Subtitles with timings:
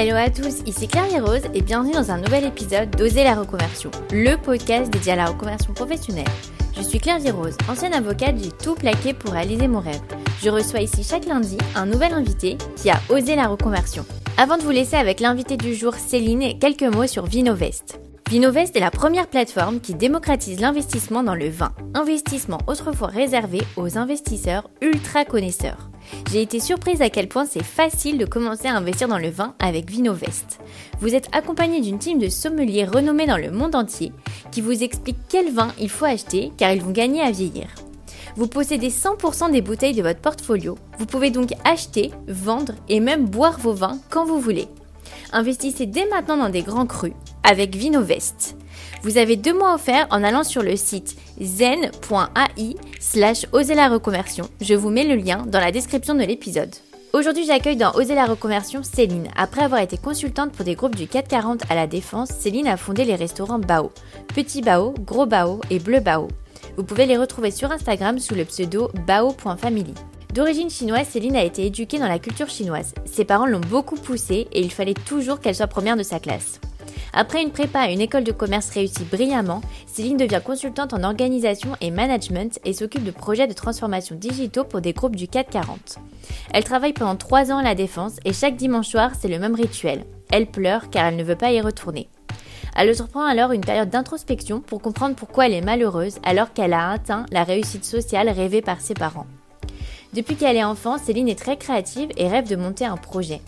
[0.00, 3.90] hello à tous, ici Claire Rose et bienvenue dans un nouvel épisode d'Oser la reconversion,
[4.10, 6.24] le podcast dédié à la reconversion professionnelle.
[6.74, 10.00] Je suis Claire Rose, ancienne avocate, j'ai tout plaqué pour réaliser mon rêve.
[10.42, 14.06] Je reçois ici chaque lundi un nouvel invité qui a osé la reconversion.
[14.38, 18.00] Avant de vous laisser avec l'invité du jour Céline, quelques mots sur Vinovest.
[18.30, 23.98] Vinovest est la première plateforme qui démocratise l'investissement dans le vin, investissement autrefois réservé aux
[23.98, 25.90] investisseurs ultra connaisseurs.
[26.30, 29.54] J'ai été surprise à quel point c'est facile de commencer à investir dans le vin
[29.58, 30.60] avec Vinovest.
[31.00, 34.12] Vous êtes accompagné d'une team de sommeliers renommés dans le monde entier
[34.50, 37.68] qui vous explique quel vin il faut acheter car ils vont gagner à vieillir.
[38.36, 40.78] Vous possédez 100% des bouteilles de votre portfolio.
[40.98, 44.68] Vous pouvez donc acheter, vendre et même boire vos vins quand vous voulez.
[45.32, 48.56] Investissez dès maintenant dans des grands crus avec Vinovest.
[49.02, 54.48] Vous avez deux mois offerts en allant sur le site zen.ai slash oser la reconversion.
[54.60, 56.74] Je vous mets le lien dans la description de l'épisode.
[57.12, 59.26] Aujourd'hui, j'accueille dans Oser la reconversion Céline.
[59.36, 63.04] Après avoir été consultante pour des groupes du 440 à la Défense, Céline a fondé
[63.04, 63.90] les restaurants Bao.
[64.32, 66.28] Petit Bao, Gros Bao et Bleu Bao.
[66.76, 69.94] Vous pouvez les retrouver sur Instagram sous le pseudo bao.family.
[70.34, 72.94] D'origine chinoise, Céline a été éduquée dans la culture chinoise.
[73.06, 76.60] Ses parents l'ont beaucoup poussée et il fallait toujours qu'elle soit première de sa classe.
[77.12, 81.76] Après une prépa à une école de commerce réussie brillamment, Céline devient consultante en organisation
[81.80, 85.98] et management et s'occupe de projets de transformation digitaux pour des groupes du 440.
[86.52, 89.54] Elle travaille pendant 3 ans à la défense et chaque dimanche soir, c'est le même
[89.54, 90.04] rituel.
[90.32, 92.08] Elle pleure car elle ne veut pas y retourner.
[92.76, 96.90] Elle surprend alors une période d'introspection pour comprendre pourquoi elle est malheureuse alors qu'elle a
[96.90, 99.26] atteint la réussite sociale rêvée par ses parents.
[100.12, 103.40] Depuis qu'elle est enfant, Céline est très créative et rêve de monter un projet.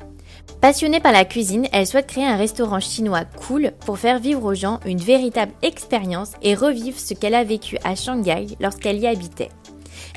[0.60, 4.54] Passionnée par la cuisine, elle souhaite créer un restaurant chinois cool pour faire vivre aux
[4.54, 9.48] gens une véritable expérience et revivre ce qu'elle a vécu à Shanghai lorsqu'elle y habitait.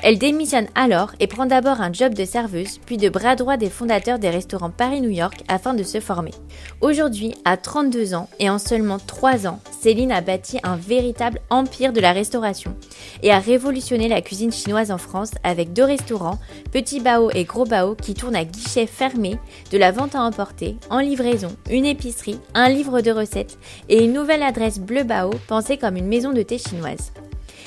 [0.02, 3.70] Elle démissionne alors et prend d'abord un job de serveuse, puis de bras droit des
[3.70, 6.32] fondateurs des restaurants Paris-New York afin de se former.
[6.80, 11.92] Aujourd'hui, à 32 ans et en seulement 3 ans, Céline a bâti un véritable empire
[11.92, 12.76] de la restauration
[13.22, 16.38] et a révolutionné la cuisine chinoise en France avec deux restaurants,
[16.72, 19.38] Petit Bao et Gros Bao, qui tournent à guichet fermé,
[19.72, 23.58] de la vente à emporter, en livraison, une épicerie, un livre de recettes
[23.88, 27.12] et une nouvelle adresse Bleu Bao pensée comme une maison de thé chinoise.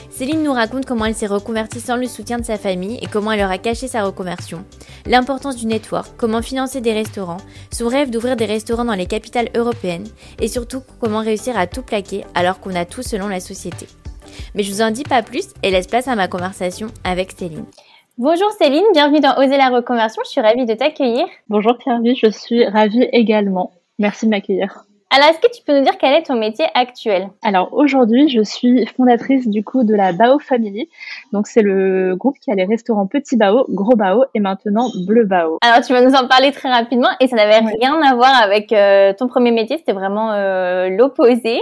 [0.10, 3.32] Céline nous raconte comment elle s'est reconvertie sans le soutien de sa famille et comment
[3.32, 4.66] elle leur a caché sa reconversion,
[5.06, 7.38] l'importance du network, comment financer des restaurants,
[7.72, 10.08] son rêve d'ouvrir des restaurants dans les capitales européennes
[10.42, 13.88] et surtout comment réussir à tout plaquer alors qu'on a tout selon la société.
[14.56, 17.66] Mais je vous en dis pas plus et laisse place à ma conversation avec Céline.
[18.18, 21.26] Bonjour Céline, bienvenue dans Oser la reconversion, je suis ravie de t'accueillir.
[21.48, 23.72] Bonjour Pierre, je suis ravie également.
[23.98, 24.86] Merci de m'accueillir.
[25.12, 27.30] Alors, est-ce que tu peux nous dire quel est ton métier actuel?
[27.42, 30.88] Alors, aujourd'hui, je suis fondatrice du coup de la Bao Family.
[31.34, 35.26] Donc, c'est le groupe qui a les restaurants Petit Bao, Gros Bao et maintenant Bleu
[35.26, 35.58] Bao.
[35.62, 38.72] Alors, tu vas nous en parler très rapidement et ça n'avait rien à voir avec
[38.72, 41.60] euh, ton premier métier, c'était vraiment euh, l'opposé.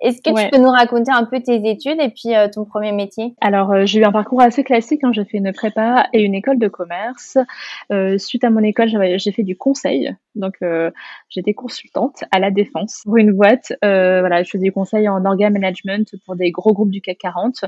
[0.00, 2.92] Est-ce que tu peux nous raconter un peu tes études et puis euh, ton premier
[2.92, 3.34] métier?
[3.42, 5.04] Alors, euh, j'ai eu un parcours assez classique.
[5.04, 5.12] Hein.
[5.12, 7.36] J'ai fait une prépa et une école de commerce.
[7.92, 10.14] Euh, suite à mon école, j'ai fait du conseil.
[10.36, 10.54] Donc,
[11.28, 13.72] j'étais consultante à la défense pour une boîte.
[13.82, 17.64] voilà, je faisais du conseil en organ management pour des gros groupes du CAC 40.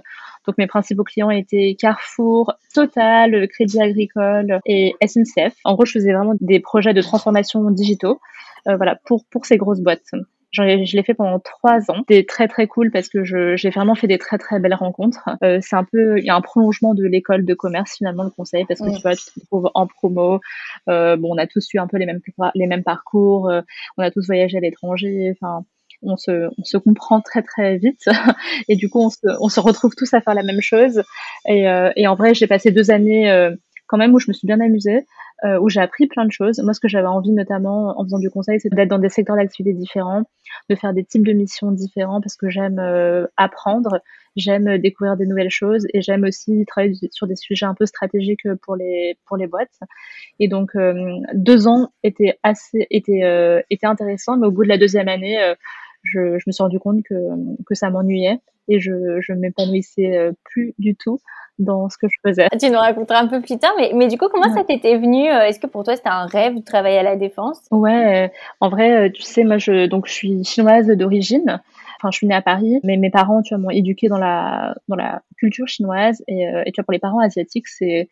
[0.47, 5.54] Donc, mes principaux clients étaient Carrefour, Total, Crédit Agricole et SNCF.
[5.64, 8.20] En gros, je faisais vraiment des projets de transformation digitaux.
[8.64, 10.12] voilà, pour pour ces grosses boîtes
[10.52, 12.04] je l'ai fait pendant trois ans.
[12.08, 15.28] C'était très très cool parce que j'ai vraiment fait des très très belles rencontres.
[15.42, 18.30] Euh, c'est un peu, il y a un prolongement de l'école de commerce finalement le
[18.30, 20.40] conseil parce que tu vois, tu te retrouves en promo.
[20.88, 22.20] Euh, bon, on a tous eu un peu les mêmes
[22.54, 23.50] les mêmes parcours.
[23.50, 23.62] Euh,
[23.96, 25.32] on a tous voyagé à l'étranger.
[25.32, 25.64] Enfin,
[26.02, 28.04] on se, on se comprend très très vite
[28.69, 31.02] et du coup on se, on se retrouve tous à faire la même chose.
[31.46, 33.54] Et, euh, et en vrai, j'ai passé deux années euh,
[33.86, 35.06] quand même où je me suis bien amusée.
[35.44, 36.60] Euh, où j'ai appris plein de choses.
[36.60, 39.34] Moi, ce que j'avais envie, notamment en faisant du conseil, c'est d'être dans des secteurs
[39.34, 40.22] d'activité différents,
[40.70, 43.98] de faire des types de missions différents, parce que j'aime euh, apprendre,
[44.36, 48.47] j'aime découvrir des nouvelles choses, et j'aime aussi travailler sur des sujets un peu stratégiques
[48.62, 49.81] pour les pour les boîtes.
[50.38, 50.94] Et donc, euh,
[51.34, 55.55] deux ans étaient assez étaient étaient intéressants, mais au bout de la deuxième année,
[56.05, 57.14] je, je me suis rendu compte que
[57.66, 58.38] que ça m'ennuyait
[58.69, 61.20] et je je m'épanouissais plus du tout
[61.59, 62.49] dans ce que je faisais.
[62.61, 65.29] Tu nous raconteras un peu plus tard, mais, mais du coup, comment ça t'était venu
[65.29, 67.61] euh, Est-ce que pour toi, c'était un rêve de travailler à la défense?
[67.70, 68.29] Ouais, euh,
[68.61, 71.61] en vrai, euh, tu sais, moi, je, donc, je suis chinoise d'origine.
[71.99, 74.75] Enfin, je suis née à Paris, mais mes parents, tu vois, m'ont éduquée dans la,
[74.88, 76.23] dans la culture chinoise.
[76.26, 78.09] Et, et tu vois, pour les parents asiatiques, c'est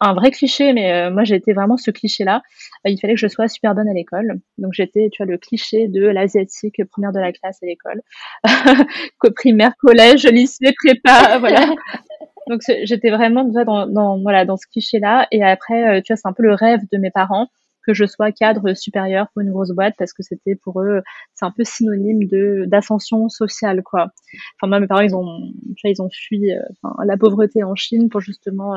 [0.00, 2.42] un vrai cliché, mais moi j'étais vraiment ce cliché-là.
[2.84, 5.88] il fallait que je sois super bonne à l'école, donc j'étais, tu vois, le cliché
[5.88, 8.02] de l'asiatique première de la classe à l'école,
[9.18, 11.66] qu'au primaire, collège, lycée, prépa, voilà.
[12.48, 15.26] Donc j'étais vraiment dans, dans, voilà dans ce cliché là.
[15.32, 17.48] Et après, euh, tu vois, c'est un peu le rêve de mes parents
[17.84, 21.02] que je sois cadre supérieur pour une grosse boîte parce que c'était pour eux,
[21.34, 24.12] c'est un peu synonyme de d'ascension sociale, quoi.
[24.56, 25.40] Enfin, moi, mes parents, ils ont,
[25.84, 26.50] ils ont fui
[26.82, 28.76] enfin, la pauvreté en Chine pour justement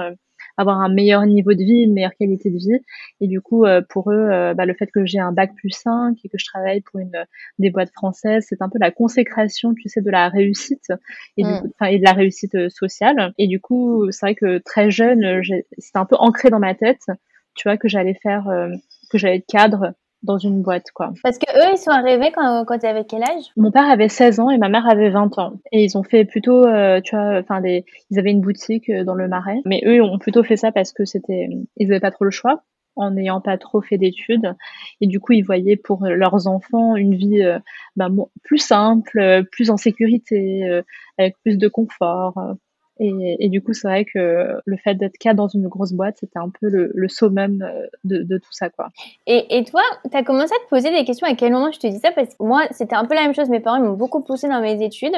[0.57, 2.80] avoir un meilleur niveau de vie, une meilleure qualité de vie.
[3.22, 5.72] Et du coup, euh, pour eux, euh, bah, le fait que j'ai un bac plus
[5.72, 7.25] 5 et que je travaille pour une
[7.60, 10.92] des boîtes françaises, c'est un peu la consécration, tu sais, de la réussite
[11.38, 11.86] et, du mm.
[11.90, 13.34] et de la réussite euh, sociale.
[13.38, 15.42] Et du coup, c'est vrai que très jeune,
[15.78, 17.06] c'était un peu ancré dans ma tête,
[17.56, 18.46] tu vois, que j'allais faire,
[19.12, 19.94] que j'allais être cadre
[20.24, 21.12] dans une boîte, quoi.
[21.24, 23.45] Parce que eux, ils sont arrivés quand, quand tu avais quel âge?
[23.56, 25.54] Mon père avait 16 ans et ma mère avait 20 ans.
[25.71, 29.04] Et ils ont fait plutôt, euh, tu vois, enfin, des, ils avaient une boutique euh,
[29.04, 29.62] dans le Marais.
[29.66, 32.63] Mais eux ont plutôt fait ça parce que c'était, ils avaient pas trop le choix
[32.95, 34.56] en n'ayant pas trop fait d'études.
[35.00, 37.60] Et du coup, ils voyaient pour leurs enfants une vie euh,
[37.95, 38.10] bah,
[38.44, 40.81] plus simple, plus en sécurité,
[41.18, 42.33] avec plus de confort.
[43.00, 46.40] Et, du coup, c'est vrai que le fait d'être cadre dans une grosse boîte, c'était
[46.40, 48.90] un peu le, le summum euh, de, de, tout ça, quoi.
[49.25, 49.81] Et, et toi,
[50.12, 52.12] tu as commencé à te poser des questions à quel moment je te dis ça?
[52.12, 53.50] Parce que moi, c'était un peu la même chose.
[53.50, 55.16] Mes parents m'ont beaucoup poussé dans mes études.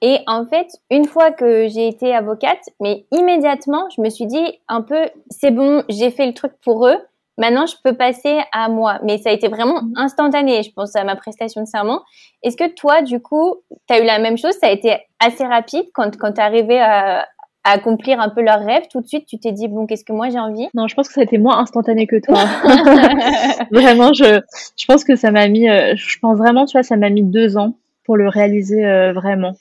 [0.00, 4.60] Et en fait, une fois que j'ai été avocate, mais immédiatement, je me suis dit
[4.68, 6.98] un peu, c'est bon, j'ai fait le truc pour eux.
[7.38, 8.98] Maintenant, je peux passer à moi.
[9.04, 9.92] Mais ça a été vraiment mhm.
[9.96, 12.02] instantané, je pense, à ma prestation de serment.
[12.42, 13.56] Est-ce que toi, du coup,
[13.88, 14.52] tu as eu la même chose?
[14.60, 17.26] Ça a été assez rapide quand, quand tu arrivé à,
[17.64, 20.12] à accomplir un peu leur rêve Tout de suite, tu t'es dit, bon, qu'est-ce que
[20.12, 20.68] moi j'ai envie?
[20.74, 22.44] Non, je pense que ça a été moins instantané que toi.
[23.70, 24.40] vraiment, je,
[24.76, 27.22] je pense que ça m'a mis, euh, je pense vraiment, tu vois, ça m'a mis
[27.22, 27.74] deux ans
[28.04, 29.52] pour le réaliser euh, vraiment.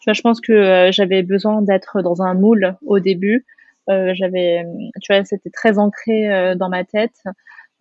[0.00, 3.44] Tu vois, je pense que euh, j'avais besoin d'être dans un moule au début
[3.88, 4.64] j'avais,
[5.02, 7.16] tu vois, c'était très ancré euh, dans ma tête.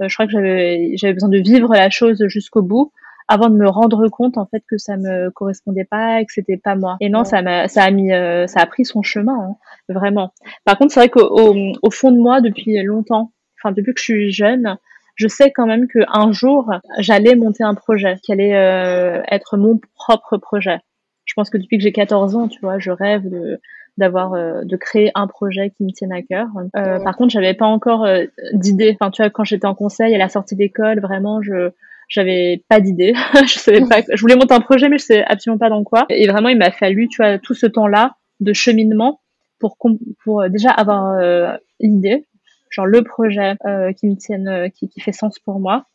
[0.02, 2.92] Euh, je crois que j'avais, j'avais besoin de vivre la chose jusqu'au bout
[3.28, 6.58] avant de me rendre compte en fait que ça me correspondait pas et que c'était
[6.58, 6.98] pas moi.
[7.00, 9.56] Et non, ça m'a, ça a mis, ça a pris son chemin, hein,
[9.90, 10.32] vraiment.
[10.64, 14.04] Par contre, c'est vrai qu'au au, fond de moi, depuis longtemps, enfin depuis que je
[14.04, 14.78] suis jeune,
[15.16, 19.80] je sais quand même que un jour, j'allais monter un projet, qui allait être mon
[19.96, 20.78] propre projet.
[21.26, 23.60] Je pense que depuis que j'ai 14 ans, tu vois, je rêve de
[23.98, 26.48] d'avoir euh, de créer un projet qui me tienne à cœur.
[26.76, 28.98] Euh, par contre, j'avais pas encore euh, d'idée.
[29.00, 31.72] Enfin, tu vois, quand j'étais en conseil à la sortie d'école, vraiment, je
[32.08, 33.14] j'avais pas d'idée.
[33.48, 34.02] je savais pas.
[34.14, 36.06] Je voulais monter un projet, mais je sais absolument pas dans quoi.
[36.10, 39.22] Et vraiment, il m'a fallu, tu vois, tout ce temps-là de cheminement
[39.60, 39.78] pour
[40.24, 41.18] pour déjà avoir
[41.80, 42.26] l'idée,
[42.70, 43.56] genre le projet
[43.98, 45.86] qui me tienne, qui, qui fait sens pour moi.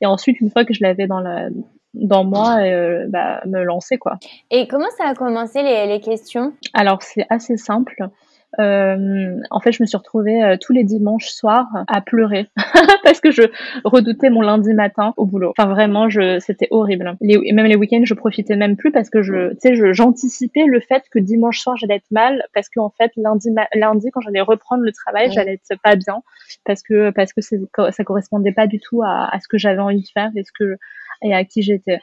[0.00, 1.50] Et ensuite, une fois que je l'avais dans la
[1.94, 4.18] dans moi euh, bah, me lancer quoi.
[4.50, 6.52] Et comment ça a commencé les, les questions?
[6.72, 8.08] Alors c'est assez simple.
[8.58, 12.48] Euh, en fait, je me suis retrouvée euh, tous les dimanches soirs à pleurer
[13.04, 13.42] parce que je
[13.84, 15.52] redoutais mon lundi matin au boulot.
[15.56, 17.16] Enfin, vraiment, je, c'était horrible.
[17.20, 20.80] Les, même les week-ends, je profitais même plus parce que je, tu sais, j'anticipais le
[20.80, 24.82] fait que dimanche soir j'allais être mal parce qu'en fait lundi, lundi quand j'allais reprendre
[24.82, 26.22] le travail, j'allais être pas bien
[26.64, 30.02] parce que parce que ça correspondait pas du tout à, à ce que j'avais envie
[30.02, 30.76] de faire et ce que
[31.22, 32.00] et à qui j'étais.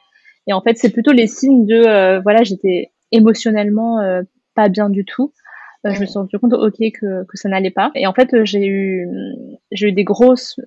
[0.47, 4.21] Et en fait, c'est plutôt les signes de, euh, voilà, j'étais émotionnellement euh,
[4.55, 5.33] pas bien du tout.
[5.88, 7.92] Euh, je me suis rendu compte, ok, que, que ça n'allait pas.
[7.95, 9.07] Et en fait, j'ai eu,
[9.72, 10.60] j'ai eu des grosses,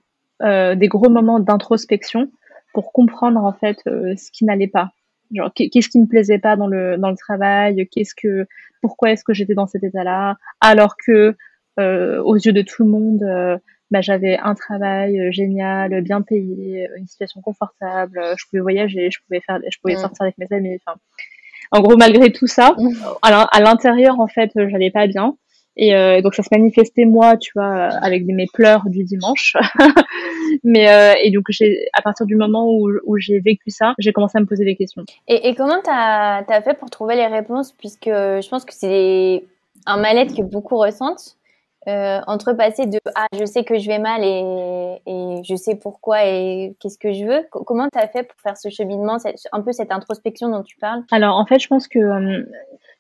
[0.43, 2.31] des gros moments d'introspection
[2.73, 4.91] pour comprendre en fait ce qui n'allait pas.
[5.33, 7.87] Genre, qu'est-ce qui me plaisait pas dans le dans le travail?
[7.89, 8.47] Qu'est-ce que,
[8.81, 10.37] pourquoi est-ce que j'étais dans cet état-là?
[10.61, 11.37] Alors que
[11.77, 17.09] aux yeux de tout le monde, bah, j'avais un travail euh, génial, bien payé, une
[17.09, 20.79] situation confortable, euh, je pouvais voyager, je pouvais faire, je pouvais sortir avec mes amis.
[20.87, 20.99] Enfin,
[21.71, 22.75] en gros, malgré tout ça,
[23.23, 25.37] à l'intérieur, en fait, euh, j'allais pas bien.
[25.77, 29.57] Et euh, donc ça se manifestait moi, tu vois, avec mes pleurs du dimanche.
[30.65, 34.13] Mais euh, et donc j'ai à partir du moment où, où j'ai vécu ça, j'ai
[34.13, 35.05] commencé à me poser des questions.
[35.29, 37.73] Et, et comment t'as as fait pour trouver les réponses?
[37.73, 39.45] Puisque je pense que c'est
[39.87, 41.37] un mal-être que beaucoup ressentent
[41.89, 45.77] euh, entre passer de ah je sais que je vais mal et, et je sais
[45.77, 49.17] pourquoi et qu'est-ce que je veux comment tu as fait pour faire ce cheminement
[49.53, 51.05] un peu cette introspection dont tu parles?
[51.11, 52.45] Alors en fait je pense que euh,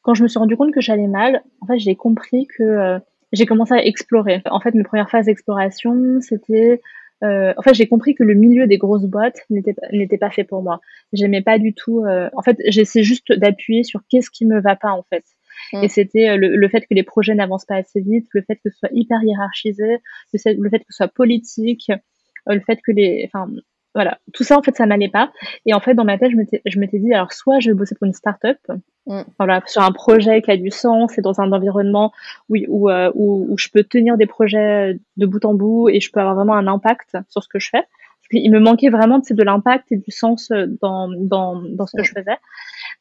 [0.01, 2.99] quand je me suis rendu compte que j'allais mal en fait j'ai compris que euh,
[3.33, 6.81] j'ai commencé à explorer en fait mes premières phases d'exploration c'était
[7.23, 10.63] euh, en fait, j'ai compris que le milieu des grosses boîtes n'était pas fait pour
[10.63, 10.81] moi.
[11.13, 12.03] J'aimais pas du tout.
[12.07, 15.25] en fait, j'essaie juste d'appuyer sur qu'est-ce qui me va pas en fait?
[15.73, 15.88] Et mm.
[15.88, 18.71] c'était euh, le, le, fait que les projets n'avancent pas assez vite, le fait que
[18.71, 19.99] ce soit hyper hiérarchisé,
[20.33, 23.50] le, le fait que ce soit politique, euh, le fait que les, enfin,
[23.95, 25.33] voilà, tout ça en fait ça m'allait pas.
[25.67, 28.07] Et en fait dans ma tête je m'étais dit alors soit je vais bosser pour
[28.07, 28.59] une start-up,
[29.07, 29.23] mm.
[29.38, 32.12] voilà, sur un projet qui a du sens et dans un environnement
[32.49, 36.00] où, où, euh, où, où, je peux tenir des projets de bout en bout et
[36.00, 37.85] je peux avoir vraiment un impact sur ce que je fais.
[38.33, 42.12] Il me manquait vraiment de l'impact et du sens dans, dans, dans ce que je
[42.12, 42.37] faisais.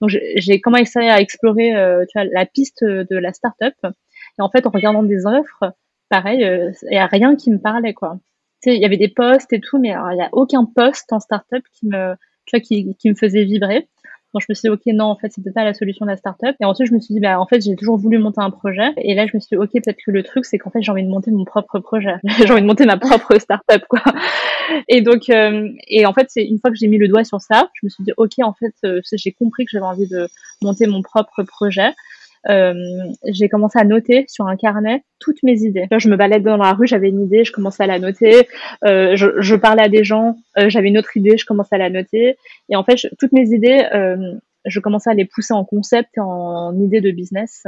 [0.01, 3.75] Donc j'ai commencé à explorer euh, la piste de la startup.
[3.83, 5.73] Et en fait, en regardant des offres,
[6.09, 8.19] pareil, il euh, n'y a rien qui me parlait quoi.
[8.61, 11.19] Tu il y avait des postes et tout, mais il n'y a aucun poste en
[11.19, 12.15] startup qui me,
[12.45, 13.87] tu vois, qui me faisait vibrer.
[14.33, 16.17] Donc je me suis dit ok non en fait c'était pas la solution de la
[16.17, 16.55] startup.
[16.59, 18.91] Et ensuite je me suis dit bah en fait j'ai toujours voulu monter un projet.
[18.97, 20.91] Et là je me suis dit ok peut-être que le truc c'est qu'en fait j'ai
[20.91, 22.15] envie de monter mon propre projet.
[22.37, 24.01] J'ai envie de monter ma propre startup quoi.
[24.87, 27.41] Et donc euh, et en fait c'est une fois que j'ai mis le doigt sur
[27.41, 30.27] ça je me suis dit ok en fait euh, j'ai compris que j'avais envie de
[30.61, 31.91] monter mon propre projet
[32.47, 32.73] euh,
[33.25, 35.87] j'ai commencé à noter sur un carnet toutes mes idées.
[35.97, 38.47] je me baladais dans la rue, j'avais une idée, je commençais à la noter.
[38.85, 41.79] Euh, je, je, parlais à des gens, euh, j'avais une autre idée, je commençais à
[41.79, 42.37] la noter.
[42.69, 46.77] Et en fait, toutes mes idées, euh, je commençais à les pousser en concept en
[46.79, 47.63] idée de business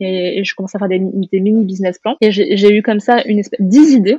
[0.00, 2.16] et, je commençais à faire des, des mini business plans.
[2.20, 4.18] Et j'ai eu comme ça une espèce, 10 idées.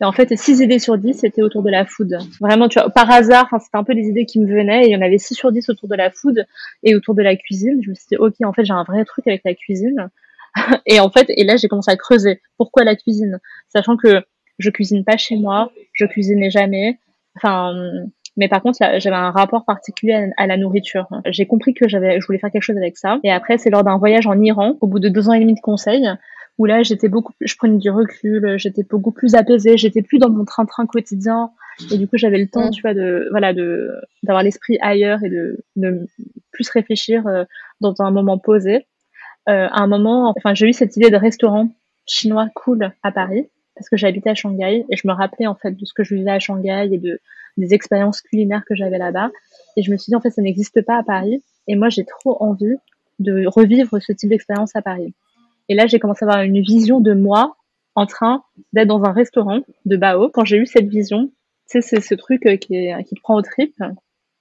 [0.00, 2.18] Et en fait, 6 idées sur 10, c'était autour de la food.
[2.40, 4.84] Vraiment, tu vois, par hasard, c'était un peu les idées qui me venaient.
[4.84, 6.46] Et il y en avait 6 sur 10 autour de la food
[6.82, 7.80] et autour de la cuisine.
[7.82, 10.08] Je me suis dit, OK, en fait, j'ai un vrai truc avec la cuisine.
[10.86, 12.40] et en fait, et là, j'ai commencé à creuser.
[12.56, 13.38] Pourquoi la cuisine?
[13.68, 14.22] Sachant que
[14.58, 16.98] je cuisine pas chez moi, je cuisinais jamais.
[17.36, 17.74] Enfin,
[18.38, 21.08] mais par contre, j'avais un rapport particulier à, la nourriture.
[21.26, 23.18] J'ai compris que j'avais, je voulais faire quelque chose avec ça.
[23.24, 25.54] Et après, c'est lors d'un voyage en Iran, au bout de deux ans et demi
[25.54, 26.08] de conseils,
[26.56, 30.30] où là, j'étais beaucoup, je prenais du recul, j'étais beaucoup plus apaisée, j'étais plus dans
[30.30, 31.50] mon train-train quotidien.
[31.92, 33.90] Et du coup, j'avais le temps, tu vois, de, voilà, de,
[34.22, 36.06] d'avoir l'esprit ailleurs et de, de
[36.52, 37.42] plus réfléchir euh,
[37.80, 38.86] dans un moment posé.
[39.48, 41.70] Euh, à un moment, enfin, j'ai eu cette idée de restaurant
[42.06, 45.72] chinois cool à Paris parce que j'habitais à Shanghai et je me rappelais en fait
[45.72, 47.20] de ce que je vivais à Shanghai et de
[47.58, 49.30] des expériences culinaires que j'avais là-bas.
[49.76, 51.42] Et je me suis dit, en fait, ça n'existe pas à Paris.
[51.66, 52.76] Et moi, j'ai trop envie
[53.18, 55.14] de revivre ce type d'expérience à Paris.
[55.68, 57.56] Et là, j'ai commencé à avoir une vision de moi
[57.94, 60.30] en train d'être dans un restaurant de Bao.
[60.30, 61.32] Quand j'ai eu cette vision, tu
[61.66, 63.82] sais, c'est ce truc euh, qui, est, qui te prend au tripes.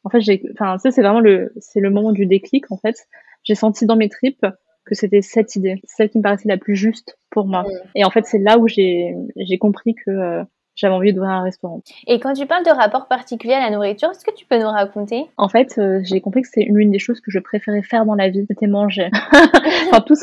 [0.04, 3.08] En fait, j'ai, enfin, ça, c'est vraiment le, c'est le moment du déclic, en fait.
[3.44, 4.46] J'ai senti dans mes tripes
[4.86, 7.66] que c'était cette idée, celle qui me paraissait la plus juste pour moi.
[7.94, 10.44] Et en fait, c'est là où j'ai, j'ai compris que, euh,
[10.78, 11.82] j'avais envie d'ouvrir un restaurant.
[12.06, 14.70] Et quand tu parles de rapport particulier à la nourriture, est-ce que tu peux nous
[14.70, 15.26] raconter?
[15.36, 18.16] En fait, euh, j'ai compris que c'est une des choses que je préférais faire dans
[18.16, 19.10] la vie, c'était manger.
[19.92, 20.16] enfin, tout,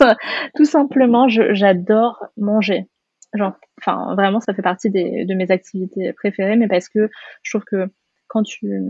[0.54, 2.87] tout simplement, j'adore manger.
[3.34, 7.11] Genre, enfin, vraiment, ça fait partie des, de mes activités préférées, mais parce que
[7.42, 7.90] je trouve que
[8.28, 8.80] quand tu,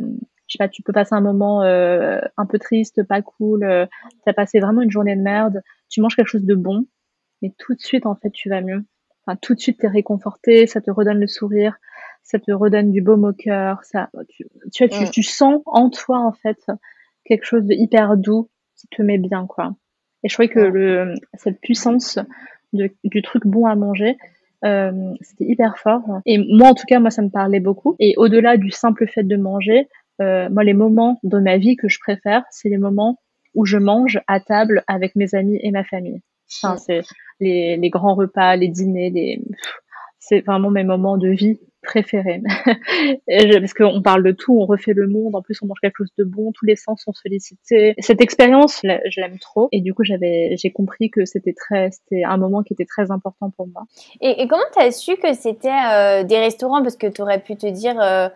[0.46, 3.86] je sais pas, tu peux passer un moment euh, un peu triste, pas cool, euh,
[4.24, 6.84] tu as passé vraiment une journée de merde, tu manges quelque chose de bon,
[7.40, 8.84] mais tout de suite, en fait, tu vas mieux
[9.26, 11.76] enfin, tout de suite t'es réconforté, ça te redonne le sourire,
[12.22, 16.18] ça te redonne du baume au cœur, ça, tu, tu, tu, tu, sens en toi
[16.18, 16.58] en fait
[17.24, 19.74] quelque chose de hyper doux qui te met bien quoi.
[20.22, 22.18] Et je trouvais que le, cette puissance
[22.72, 24.16] de, du truc bon à manger,
[24.64, 26.02] euh, c'était hyper fort.
[26.24, 27.94] Et moi en tout cas, moi ça me parlait beaucoup.
[27.98, 29.88] Et au-delà du simple fait de manger,
[30.22, 33.18] euh, moi les moments de ma vie que je préfère, c'est les moments
[33.54, 36.20] où je mange à table avec mes amis et ma famille.
[36.62, 37.02] Enfin, c'est
[37.40, 39.40] les, les, grands repas, les dîners,
[40.18, 42.42] c'est vraiment mes moments de vie préférés.
[43.60, 46.12] Parce qu'on parle de tout, on refait le monde, en plus on mange quelque chose
[46.18, 47.94] de bon, tous les sens sont sollicités.
[47.98, 49.68] Cette expérience, je l'aime trop.
[49.70, 53.10] Et du coup, j'avais, j'ai compris que c'était très, c'était un moment qui était très
[53.10, 53.84] important pour moi.
[54.20, 56.82] Et, et comment tu as su que c'était euh, des restaurants?
[56.82, 58.28] Parce que tu aurais pu te dire, euh,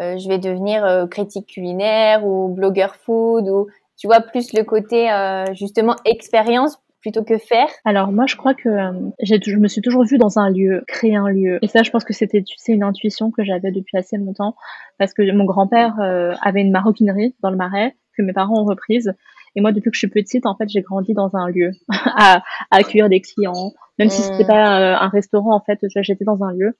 [0.00, 3.66] euh, je vais devenir critique culinaire ou blogueur food ou
[3.98, 5.08] tu vois plus le côté
[5.54, 8.92] justement expérience plutôt que faire Alors moi je crois que euh,
[9.22, 11.58] je me suis toujours vue dans un lieu, créer un lieu.
[11.60, 14.54] Et ça je pense que c'était tu sais une intuition que j'avais depuis assez longtemps
[14.98, 18.64] parce que mon grand-père euh, avait une maroquinerie dans le Marais que mes parents ont
[18.64, 19.12] reprise.
[19.54, 22.38] Et moi, depuis que je suis petite, en fait, j'ai grandi dans un lieu à,
[22.38, 25.54] à, accueillir des clients, même si c'était pas euh, un restaurant.
[25.54, 26.78] En fait, j'étais dans un lieu.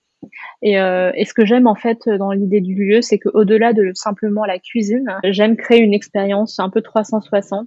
[0.63, 3.91] Et, euh, et ce que j'aime en fait dans l'idée du lieu, c'est qu'au-delà de
[3.95, 7.67] simplement la cuisine, j'aime créer une expérience un peu 360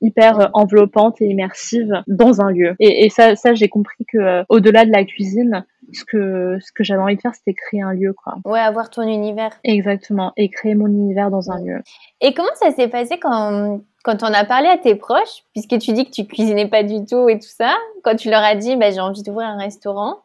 [0.00, 2.74] hyper euh, enveloppante et immersive dans un lieu.
[2.80, 6.72] Et, et ça, ça j'ai compris que euh, au-delà de la cuisine, ce que ce
[6.72, 8.36] que j'avais envie de faire, c'était créer un lieu, quoi.
[8.44, 9.50] Ouais, avoir ton univers.
[9.64, 11.82] Exactement, et créer mon univers dans un lieu.
[12.20, 15.92] Et comment ça s'est passé quand quand on a parlé à tes proches, puisque tu
[15.92, 18.76] dis que tu cuisinais pas du tout et tout ça, quand tu leur as dit
[18.76, 20.18] bah, j'ai envie d'ouvrir un restaurant,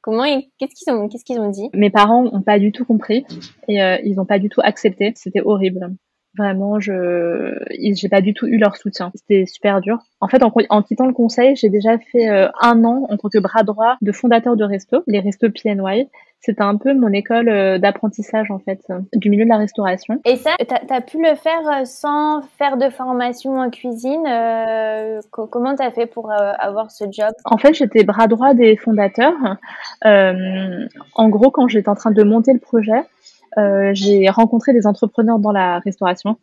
[0.00, 0.24] comment
[0.58, 1.68] qu'est-ce qu'ils ont qu'est-ce qu'ils ont dit?
[1.74, 3.26] Mes parents ont pas du tout compris
[3.68, 5.12] et euh, ils ont pas du tout accepté.
[5.16, 5.94] C'était horrible.
[6.36, 9.10] Vraiment, je, j'ai pas du tout eu leur soutien.
[9.14, 9.98] C'était super dur.
[10.20, 13.28] En fait, en, en quittant le conseil, j'ai déjà fait euh, un an en tant
[13.28, 16.08] que bras droit de fondateur de resto, les restos PNY.
[16.46, 18.80] C'était un peu mon école euh, d'apprentissage en fait
[19.14, 20.20] du milieu de la restauration.
[20.24, 24.24] Et ça, t'as as pu le faire euh, sans faire de formation en cuisine.
[24.28, 27.32] Euh, comment t'as fait pour avoir ce job?
[27.44, 29.34] En fait, j'étais bras droit des fondateurs.
[30.04, 33.02] en gros, quand j'étais en train de monter le projet,
[33.56, 36.38] j'ai rencontré des entrepreneurs dans la restauration.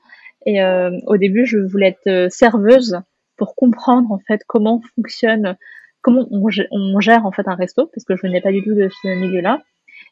[0.46, 3.00] Et euh, au début, je voulais être euh, serveuse
[3.38, 5.58] pour comprendre en fait comment fonctionne,
[6.02, 8.90] comment on, gère en fait un resto, parce que je venais pas du tout de
[8.90, 9.62] ce milieu-là.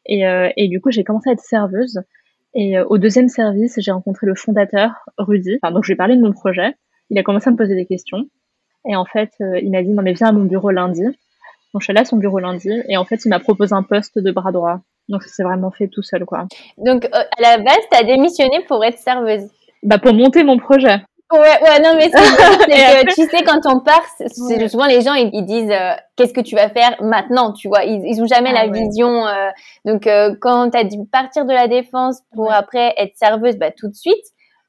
[0.07, 0.23] Et,
[0.57, 2.01] et du coup, j'ai commencé à être serveuse.
[2.55, 5.59] Et au deuxième service, j'ai rencontré le fondateur, Rudy.
[5.61, 6.75] Enfin, donc, je lui ai parlé de mon projet.
[7.11, 8.25] Il a commencé à me poser des questions.
[8.89, 11.03] Et en fait, il m'a dit, non mais viens à mon bureau lundi.
[11.03, 12.71] Donc, je suis allée à son bureau lundi.
[12.89, 14.81] Et en fait, il m'a proposé un poste de bras droit.
[15.09, 16.45] Donc, ça s'est vraiment fait tout seul, quoi.
[16.77, 19.49] Donc, à la base, tu as démissionné pour être serveuse
[19.83, 21.01] Bah, pour monter mon projet.
[21.31, 25.45] Ouais, ouais, non, mais c'est tu sais, quand on part, c'est souvent les gens, ils,
[25.45, 27.85] disent euh, qu'est-ce que tu vas faire maintenant, tu vois?
[27.85, 29.25] Ils, ils ont jamais ah la vision.
[29.27, 29.49] Euh,
[29.85, 33.71] donc, euh, quand tu as dû partir de la défense pour après être serveuse, bah,
[33.71, 34.25] tout de suite,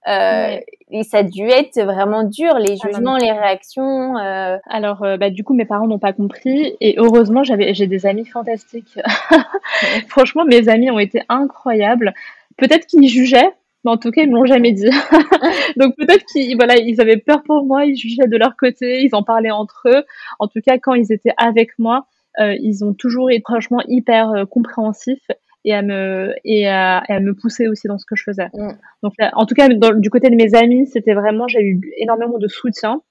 [0.07, 4.17] et ça a dû être vraiment dur, les ah, jugements, les réactions.
[4.17, 8.27] Alors, bah, du coup, mes parents n'ont pas compris et heureusement, j'avais, j'ai des amis
[8.27, 8.99] fantastiques.
[10.09, 12.15] Franchement, mes amis ont été incroyables.
[12.57, 13.53] Peut-être qu'ils jugeaient
[13.85, 14.91] mais en tout cas, ils me l'ont jamais dit.
[15.77, 19.15] Donc peut-être qu'ils voilà, ils avaient peur pour moi, ils jugeaient de leur côté, ils
[19.15, 20.05] en parlaient entre eux.
[20.39, 22.07] En tout cas, quand ils étaient avec moi,
[22.41, 25.31] euh, ils ont toujours été franchement hyper euh, compréhensifs
[25.65, 28.49] et à me et à, à, me pousser aussi dans ce que je faisais.
[28.55, 28.73] Mm.
[29.03, 32.49] Donc en tout cas, du côté de mes amis, c'était vraiment j'ai eu énormément de
[32.49, 33.03] soutien.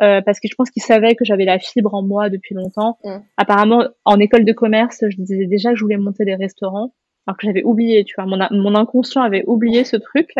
[0.00, 2.96] Euh, parce que je pense qu'ils savaient que j'avais la fibre en moi depuis longtemps.
[3.04, 3.16] Mm.
[3.36, 6.94] Apparemment, en école de commerce, je disais déjà que je voulais monter des restaurants
[7.26, 10.30] alors que j'avais oublié, tu vois, mon, mon inconscient avait oublié ce truc.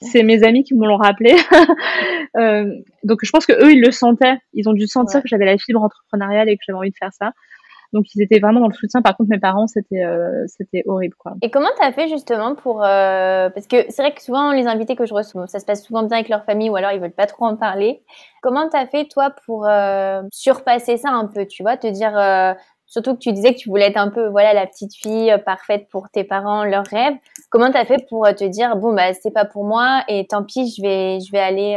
[0.00, 1.36] C'est mes amis qui me l'ont rappelé.
[2.36, 2.74] euh,
[3.04, 4.36] donc je pense que eux, ils le sentaient.
[4.52, 7.12] Ils ont dû sentir que j'avais la fibre entrepreneuriale et que j'avais envie de faire
[7.12, 7.32] ça.
[7.92, 9.02] Donc ils étaient vraiment dans le soutien.
[9.02, 11.34] Par contre, mes parents, c'était euh, c'était horrible, quoi.
[11.42, 14.96] Et comment t'as fait justement pour euh, parce que c'est vrai que souvent les invités
[14.96, 17.10] que je reçois, ça se passe souvent bien avec leur famille ou alors ils veulent
[17.10, 18.02] pas trop en parler.
[18.42, 22.54] Comment t'as fait toi pour euh, surpasser ça un peu, tu vois, te dire euh,
[22.92, 25.38] Surtout que tu disais que tu voulais être un peu, voilà, la petite fille euh,
[25.38, 27.14] parfaite pour tes parents, leurs rêves.
[27.48, 30.44] Comment t'as fait pour euh, te dire, bon, bah, c'est pas pour moi et tant
[30.44, 31.76] pis, je vais, je vais aller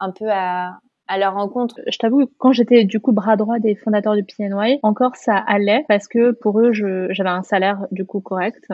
[0.00, 0.80] un peu à,
[1.10, 1.80] à leur rencontre.
[1.90, 5.84] Je t'avoue, quand j'étais du coup bras droit des fondateurs du PNY, encore ça allait
[5.88, 8.68] parce que pour eux, j'avais un salaire du coup correct.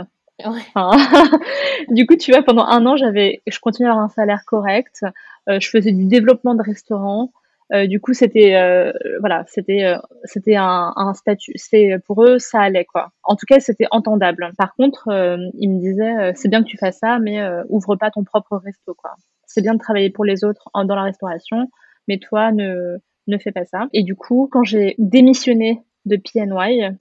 [0.44, 0.60] Ouais.
[1.88, 5.04] du coup, tu vois, pendant un an, j'avais, je continuais à avoir un salaire correct.
[5.48, 7.30] je faisais du développement de restaurants.
[7.72, 11.52] Euh, du coup, c'était euh, voilà, c'était euh, c'était un, un, statut.
[11.56, 13.10] C'est pour eux, ça allait quoi.
[13.24, 14.52] En tout cas, c'était entendable.
[14.56, 15.08] Par contre,
[15.54, 18.94] ils me disaient, c'est bien que tu fasses ça, mais ouvre pas ton propre resto
[18.94, 19.14] quoi.
[19.46, 21.68] C'est bien de travailler pour les autres dans la restauration,
[22.08, 23.88] mais toi, ne ne fais pas ça.
[23.92, 26.96] Et du coup, quand j'ai démissionné de PNY,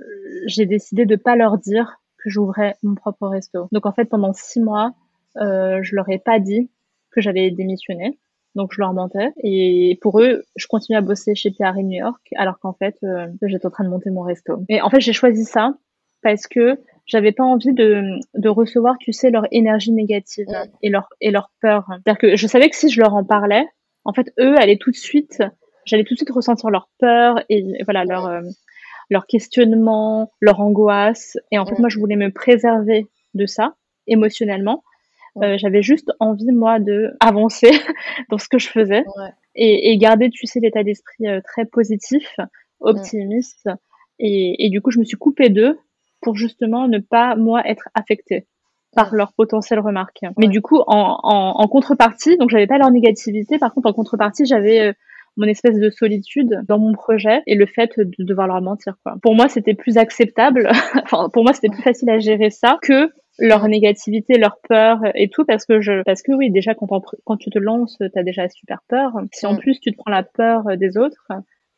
[0.47, 3.67] j'ai décidé de pas leur dire que j'ouvrais mon propre resto.
[3.71, 4.93] Donc en fait, pendant six mois,
[5.37, 6.69] euh, je leur ai pas dit
[7.11, 8.17] que j'avais démissionné.
[8.55, 9.33] Donc je leur mentais.
[9.43, 13.27] Et pour eux, je continuais à bosser chez Pierre New York, alors qu'en fait, euh,
[13.43, 14.63] j'étais en train de monter mon resto.
[14.69, 15.75] Et en fait, j'ai choisi ça
[16.23, 18.01] parce que j'avais pas envie de,
[18.33, 20.47] de recevoir, tu sais, leur énergie négative
[20.81, 21.85] et leur et leur peur.
[21.87, 23.67] C'est-à-dire que je savais que si je leur en parlais,
[24.05, 25.43] en fait, eux allaient tout de suite,
[25.85, 28.41] j'allais tout de suite ressentir leur peur et voilà leur euh,
[29.09, 31.37] leur questionnement, leur angoisse.
[31.51, 33.75] Et en fait, moi, je voulais me préserver de ça
[34.07, 34.83] émotionnellement.
[35.43, 37.71] Euh, j'avais juste envie, moi, de avancer
[38.29, 39.03] dans ce que je faisais
[39.55, 42.35] et, et, garder, tu sais, l'état d'esprit euh, très positif,
[42.79, 43.69] optimiste.
[44.19, 45.77] Et, et, du coup, je me suis coupée d'eux
[46.21, 48.47] pour justement ne pas, moi, être affectée
[48.95, 50.21] par leurs potentielles remarques.
[50.37, 53.93] Mais du coup, en, en, en contrepartie, donc j'avais pas leur négativité, par contre, en
[53.93, 54.93] contrepartie, j'avais euh,
[55.37, 59.15] mon espèce de solitude dans mon projet et le fait de devoir leur mentir quoi.
[59.21, 60.69] Pour moi, c'était plus acceptable.
[61.03, 65.27] enfin, pour moi, c'était plus facile à gérer ça que leur négativité, leur peur et
[65.27, 66.87] tout parce que je parce que oui déjà quand
[67.25, 70.09] quand tu te lances tu as déjà super peur si en plus tu te prends
[70.09, 71.27] la peur des autres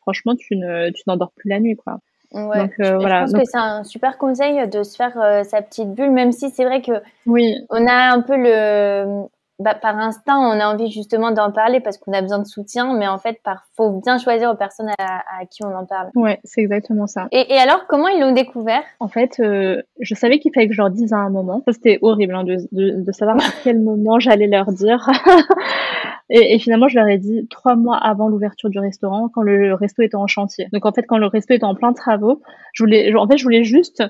[0.01, 1.97] franchement tu ne tu n'endors plus la nuit quoi
[2.33, 3.25] Ouais, Donc, euh, voilà.
[3.25, 6.31] Je pense que c'est un super conseil de se faire euh, sa petite bulle, même
[6.31, 6.91] si c'est vrai que
[7.25, 7.55] oui.
[7.69, 9.27] on a un peu le
[9.59, 12.95] bah, par instinct, on a envie justement d'en parler parce qu'on a besoin de soutien,
[12.95, 16.11] mais en fait, par faut bien choisir aux personnes à, qui on en parle.
[16.13, 17.27] Ouais, c'est exactement ça.
[17.31, 18.83] Et, et, alors, comment ils l'ont découvert?
[18.99, 21.63] En fait, euh, je savais qu'il fallait que je leur dise à un moment.
[21.71, 25.09] C'était horrible hein, de, de, de, savoir à quel moment j'allais leur dire.
[26.29, 29.73] et, et, finalement, je leur ai dit trois mois avant l'ouverture du restaurant, quand le
[29.73, 30.67] resto était en chantier.
[30.73, 32.41] Donc en fait, quand le resto était en plein travaux,
[32.73, 34.03] je voulais, en fait, je voulais juste,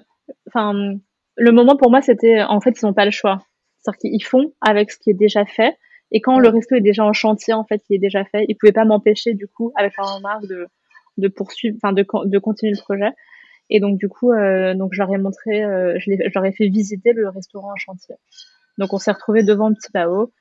[0.48, 0.74] enfin,
[1.36, 3.40] le moment pour moi, c'était, en fait, ils n'ont pas le choix
[3.88, 5.78] c'est-à-dire qu'ils font avec ce qui est déjà fait.
[6.12, 8.56] Et quand le resto est déjà en chantier, en fait, il est déjà fait, ils
[8.56, 10.68] pouvaient pas m'empêcher, du coup, avec leur marque, de,
[11.18, 13.12] de poursuivre, enfin, de, de continuer le projet.
[13.70, 16.70] Et donc, du coup, euh, donc, je leur ai montré, euh, je, leur ai fait
[16.70, 18.16] visiter le restaurant en chantier.
[18.78, 20.32] Donc, on s'est retrouvé devant Petit Pao,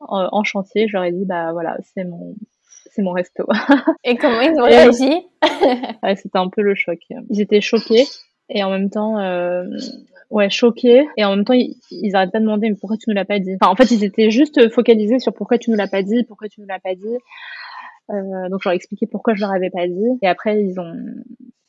[0.00, 0.88] en, en, chantier.
[0.88, 2.34] Je leur ai dit, bah, voilà, c'est mon,
[2.90, 3.46] c'est mon resto.
[4.04, 5.26] Et comment ils ont réagi?
[6.02, 6.98] ouais, c'était un peu le choc.
[7.30, 8.04] Ils étaient choqués.
[8.48, 9.64] Et en même temps, euh,
[10.30, 11.06] ouais, choqués.
[11.16, 13.24] Et en même temps, ils, ils arrêtent pas de demander, mais pourquoi tu nous l'as
[13.24, 13.56] pas dit?
[13.60, 16.48] Enfin, en fait, ils étaient juste focalisés sur pourquoi tu nous l'as pas dit, pourquoi
[16.48, 17.16] tu nous l'as pas dit.
[18.10, 20.18] Euh, donc, je leur ai expliqué pourquoi je leur avais pas dit.
[20.22, 20.94] Et après, ils ont,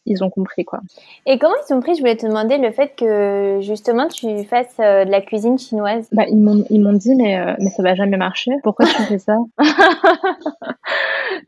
[0.08, 0.80] ils ont compris quoi.
[1.26, 4.76] Et comment ils ont pris Je voulais te demander le fait que justement tu fasses
[4.80, 6.08] euh, de la cuisine chinoise?
[6.12, 8.52] Bah ils m'ont ils m'ont dit mais euh, mais ça va jamais marcher.
[8.63, 9.38] Pourquoi tu fais ça?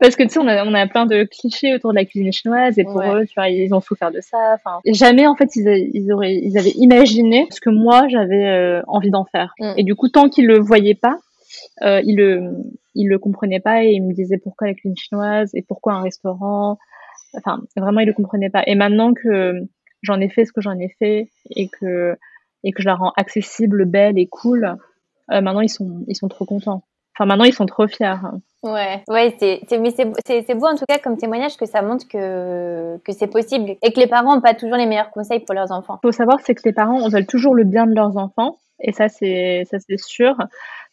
[0.00, 2.32] Parce que tu sais on a on a plein de clichés autour de la cuisine
[2.32, 4.54] chinoise et pour eux tu vois ils ont souffert de ça.
[4.54, 8.82] Enfin jamais en fait ils ils auraient ils avaient imaginé ce que moi j'avais euh,
[8.86, 9.54] envie d'en faire.
[9.58, 9.72] Mm.
[9.78, 11.16] Et du coup tant qu'ils le voyaient pas
[11.82, 12.52] euh, ils le
[12.94, 16.02] ils le comprenaient pas et ils me disaient pourquoi la cuisine chinoise et pourquoi un
[16.02, 16.78] restaurant
[17.36, 18.62] Enfin, vraiment, ils le comprenaient pas.
[18.66, 19.66] Et maintenant que
[20.02, 22.16] j'en ai fait ce que j'en ai fait et que
[22.62, 24.76] et que je la rends accessible, belle et cool,
[25.32, 26.82] euh, maintenant ils sont ils sont trop contents.
[27.14, 28.14] Enfin, maintenant ils sont trop fiers.
[28.62, 32.98] Ouais, ouais, c'est mais c'est beau en tout cas comme témoignage que ça montre que
[32.98, 35.72] que c'est possible et que les parents n'ont pas toujours les meilleurs conseils pour leurs
[35.72, 35.98] enfants.
[36.02, 38.92] Il faut savoir c'est que les parents veulent toujours le bien de leurs enfants et
[38.92, 40.36] ça c'est ça c'est sûr.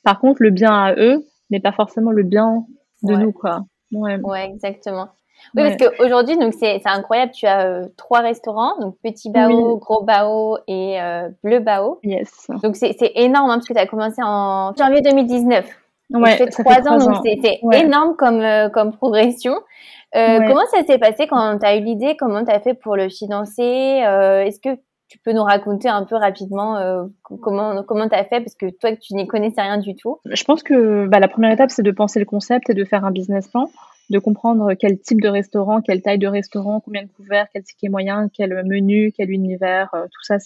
[0.03, 2.65] Par contre, le bien à eux n'est pas forcément le bien
[3.03, 3.65] de nous quoi.
[3.91, 4.17] Ouais.
[4.21, 5.09] ouais, exactement.
[5.55, 7.31] Oui, parce qu'aujourd'hui, donc c'est incroyable.
[7.31, 11.99] Tu as euh, trois restaurants, donc Petit Bao, Gros Bao et euh, Bleu Bao.
[12.03, 12.47] Yes.
[12.63, 15.65] Donc c'est énorme hein, parce que tu as commencé en janvier 2019.
[16.11, 19.55] Ouais, ça fait trois ans, donc c'est énorme comme euh, comme progression.
[20.13, 22.15] Comment ça s'est passé quand tu as eu l'idée?
[22.17, 23.61] Comment tu as fait pour le financer?
[23.61, 27.07] Est-ce que tu peux nous raconter un peu rapidement
[27.41, 28.41] comment comment tu as fait?
[28.41, 30.19] Parce que toi tu n'y connaissais rien du tout.
[30.25, 33.05] Je pense que bah, la première étape c'est de penser le concept et de faire
[33.05, 33.69] un business plan
[34.09, 37.89] de comprendre quel type de restaurant, quelle taille de restaurant, combien de couverts, quel ticket
[37.89, 40.37] moyen, quel menu, quel univers, euh, tout ça,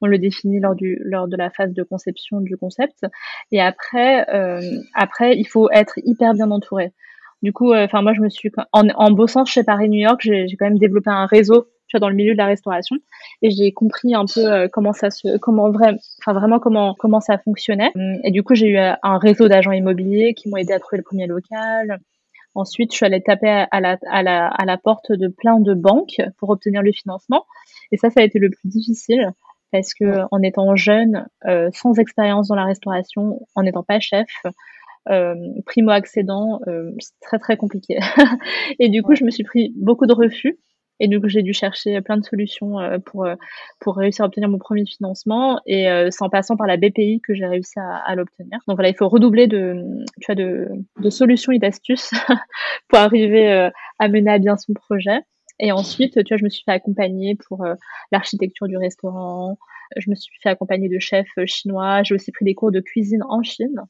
[0.00, 3.06] on le définit lors du lors de la phase de conception du concept.
[3.52, 4.60] Et après, euh,
[4.94, 6.92] après, il faut être hyper bien entouré.
[7.42, 10.20] Du coup, euh, enfin moi je me suis en, en bossant chez Paris New York,
[10.22, 12.96] j'ai quand même développé un réseau tu vois, dans le milieu de la restauration
[13.42, 17.92] et j'ai compris un peu comment ça se comment vraiment comment comment ça fonctionnait
[18.24, 21.04] et du coup j'ai eu un réseau d'agents immobiliers qui m'ont aidé à trouver le
[21.04, 22.00] premier local
[22.56, 25.74] Ensuite, je suis allée taper à la, à la, à la porte de plein de
[25.74, 27.44] banques pour obtenir le financement.
[27.92, 29.32] Et ça, ça a été le plus difficile
[29.72, 34.28] parce que en étant jeune, euh, sans expérience dans la restauration, en n'étant pas chef,
[35.10, 35.34] euh,
[35.66, 37.98] primo accédant, euh, c'est très très compliqué.
[38.78, 40.58] et du coup, je me suis pris beaucoup de refus
[41.00, 43.34] et donc j'ai dû chercher plein de solutions euh, pour euh,
[43.80, 47.34] pour réussir à obtenir mon premier financement et euh, sans passant par la BPI que
[47.34, 48.58] j'ai réussi à, à l'obtenir.
[48.66, 49.84] Donc voilà, il faut redoubler de
[50.20, 50.68] tu vois de,
[51.00, 52.10] de solutions et d'astuces
[52.88, 55.20] pour arriver à mener à bien son projet.
[55.58, 57.64] Et ensuite, tu vois, je me suis fait accompagner pour
[58.12, 59.56] l'architecture du restaurant.
[59.96, 62.02] Je me suis fait accompagner de chefs chinois.
[62.02, 63.80] J'ai aussi pris des cours de cuisine en Chine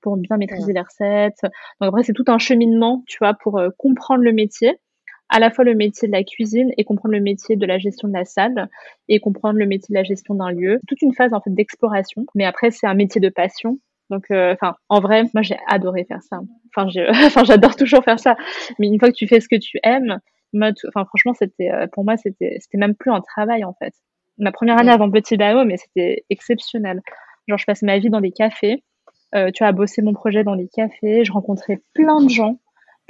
[0.00, 1.42] pour bien maîtriser les recettes.
[1.42, 4.78] Donc après, c'est tout un cheminement, tu vois, pour comprendre le métier
[5.30, 8.08] à la fois le métier de la cuisine et comprendre le métier de la gestion
[8.08, 8.68] de la salle
[9.08, 10.80] et comprendre le métier de la gestion d'un lieu.
[10.88, 12.26] Toute une phase en fait d'exploration.
[12.34, 13.78] Mais après, c'est un métier de passion.
[14.10, 16.40] Donc, euh, enfin, en vrai, moi j'ai adoré faire ça.
[16.74, 16.88] Enfin,
[17.44, 18.36] j'adore toujours faire ça.
[18.78, 20.18] Mais une fois que tu fais ce que tu aimes,
[20.54, 23.94] enfin, franchement, c'était, euh, pour moi, c'était, c'était même plus un travail en fait.
[24.38, 27.02] Ma première année avant Petit Bao, mais c'était exceptionnel.
[27.46, 28.82] Genre, je passais ma vie dans des cafés.
[29.34, 31.24] Euh, tu as bossé mon projet dans des cafés.
[31.24, 32.58] Je rencontrais plein de gens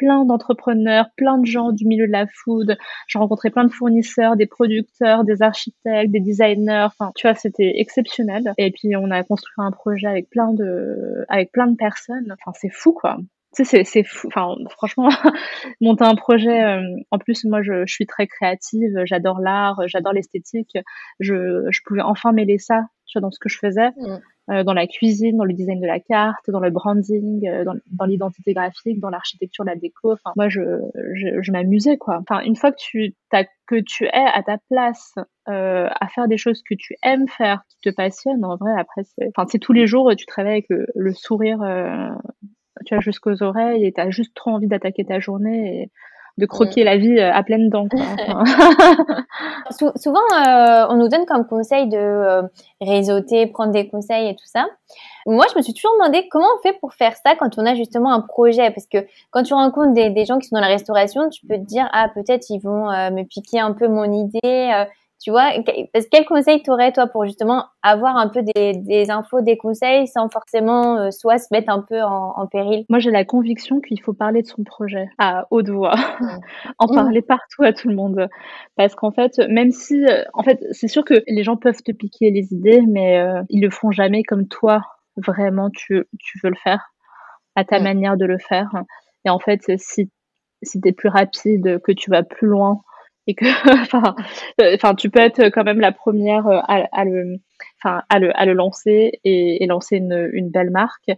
[0.01, 2.79] plein d'entrepreneurs, plein de gens du milieu de la food.
[3.07, 6.87] J'ai rencontré plein de fournisseurs, des producteurs, des architectes, des designers.
[6.87, 8.55] Enfin, tu vois, c'était exceptionnel.
[8.57, 12.33] Et puis on a construit un projet avec plein de, avec plein de personnes.
[12.33, 13.19] Enfin, c'est fou, quoi.
[13.55, 14.29] Tu sais, c'est fou.
[14.29, 15.11] Enfin, franchement,
[15.83, 16.65] monter un projet.
[16.65, 19.03] Euh, en plus, moi, je, suis très créative.
[19.05, 20.79] J'adore l'art, j'adore l'esthétique.
[21.19, 22.85] Je, je pouvais enfin mêler ça,
[23.17, 23.91] dans ce que je faisais.
[23.99, 24.19] Mm.
[24.51, 28.05] Euh, dans la cuisine, dans le design de la carte, dans le branding, euh, dans,
[28.05, 30.13] l'identité graphique, dans l'architecture, la déco.
[30.13, 30.61] Enfin, moi, je,
[31.15, 32.19] je, m'amusais quoi.
[32.21, 33.15] Enfin, une fois que tu
[33.69, 35.15] que tu es à ta place
[35.49, 39.03] euh, à faire des choses que tu aimes faire, qui te passionnent, en vrai, après,
[39.05, 41.61] c'est, tous les jours, tu travailles avec le, sourire,
[42.87, 45.91] tu as jusqu'aux oreilles et tu as juste trop envie d'attaquer ta journée.
[46.39, 47.89] De croquer la vie euh, à pleines dents.
[49.97, 52.43] souvent, euh, on nous donne comme conseil de euh,
[52.81, 54.67] réseauter, prendre des conseils et tout ça.
[55.27, 57.75] Moi, je me suis toujours demandé comment on fait pour faire ça quand on a
[57.75, 58.99] justement un projet, parce que
[59.31, 61.89] quand tu rencontres des, des gens qui sont dans la restauration, tu peux te dire
[61.93, 64.87] ah peut-être ils vont me piquer un peu mon idée,
[65.21, 65.51] tu vois,
[66.11, 70.31] quel conseil t'aurais toi pour justement avoir un peu des, des infos, des conseils sans
[70.31, 72.87] forcément euh, soit se mettre un peu en, en péril?
[72.89, 75.95] Moi, j'ai la conviction qu'il faut parler de son projet à haute voix,
[76.79, 76.95] en mmh.
[76.95, 78.29] parler partout à tout le monde,
[78.77, 81.93] parce qu'en fait, même si, euh, en fait, c'est sûr que les gens peuvent te
[81.93, 84.81] piquer les idées, mais euh, ils le feront jamais comme toi
[85.17, 86.95] vraiment tu, tu veux le faire,
[87.57, 87.83] à ta mmh.
[87.83, 88.71] manière de le faire.
[89.27, 90.11] Et en fait, si
[90.63, 92.83] si t'es plus rapide, que tu vas plus loin,
[93.27, 93.45] et que
[93.83, 94.15] enfin
[94.61, 97.37] euh, enfin tu peux être quand même la première euh, à, à le
[97.83, 101.11] enfin à le à le lancer et, et lancer une, une belle marque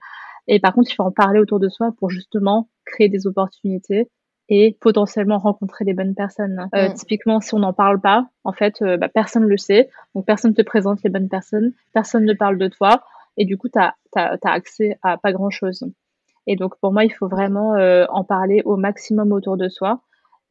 [0.49, 4.09] et par contre il faut en parler autour de soi pour justement créer des opportunités
[4.49, 6.69] et potentiellement rencontrer les bonnes personnes.
[6.75, 6.95] Euh, mm.
[6.95, 9.89] Typiquement, si on n'en parle pas, en fait, euh, bah, personne ne le sait.
[10.15, 13.03] Donc, personne te présente les bonnes personnes, personne ne parle de toi.
[13.39, 13.95] Et du coup, tu as,
[14.45, 15.85] accès à pas grand-chose.
[16.47, 20.03] Et donc, pour moi, il faut vraiment euh, en parler au maximum autour de soi.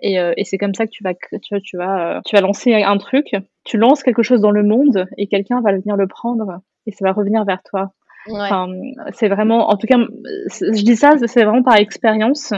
[0.02, 2.98] Et, et c'est comme ça que tu vas, tu tu vas, tu vas lancer un
[2.98, 3.36] truc.
[3.64, 7.06] Tu lances quelque chose dans le monde et quelqu'un va venir le prendre et ça
[7.06, 7.94] va revenir vers toi.
[8.30, 8.68] Enfin,
[9.14, 12.54] c'est vraiment, en tout cas, je dis ça, c'est vraiment par expérience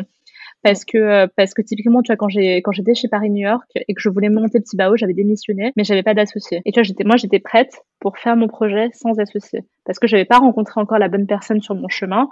[0.64, 3.46] parce que euh, parce que typiquement tu vois quand j'ai quand j'étais chez Paris New
[3.46, 6.72] York et que je voulais monter Petit Bao j'avais démissionné mais j'avais pas d'associé et
[6.72, 10.26] tu vois j'étais moi j'étais prête pour faire mon projet sans associé parce que j'avais
[10.26, 12.30] pas rencontré encore la bonne personne sur mon chemin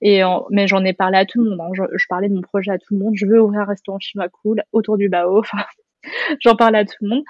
[0.00, 1.70] et mais j'en ai parlé à tout le monde hein.
[1.72, 3.98] je, je, parlais de mon projet à tout le monde je veux ouvrir un restaurant
[3.98, 5.58] chinois cool autour du Bao enfin
[6.40, 7.24] J'en parle à tout le monde.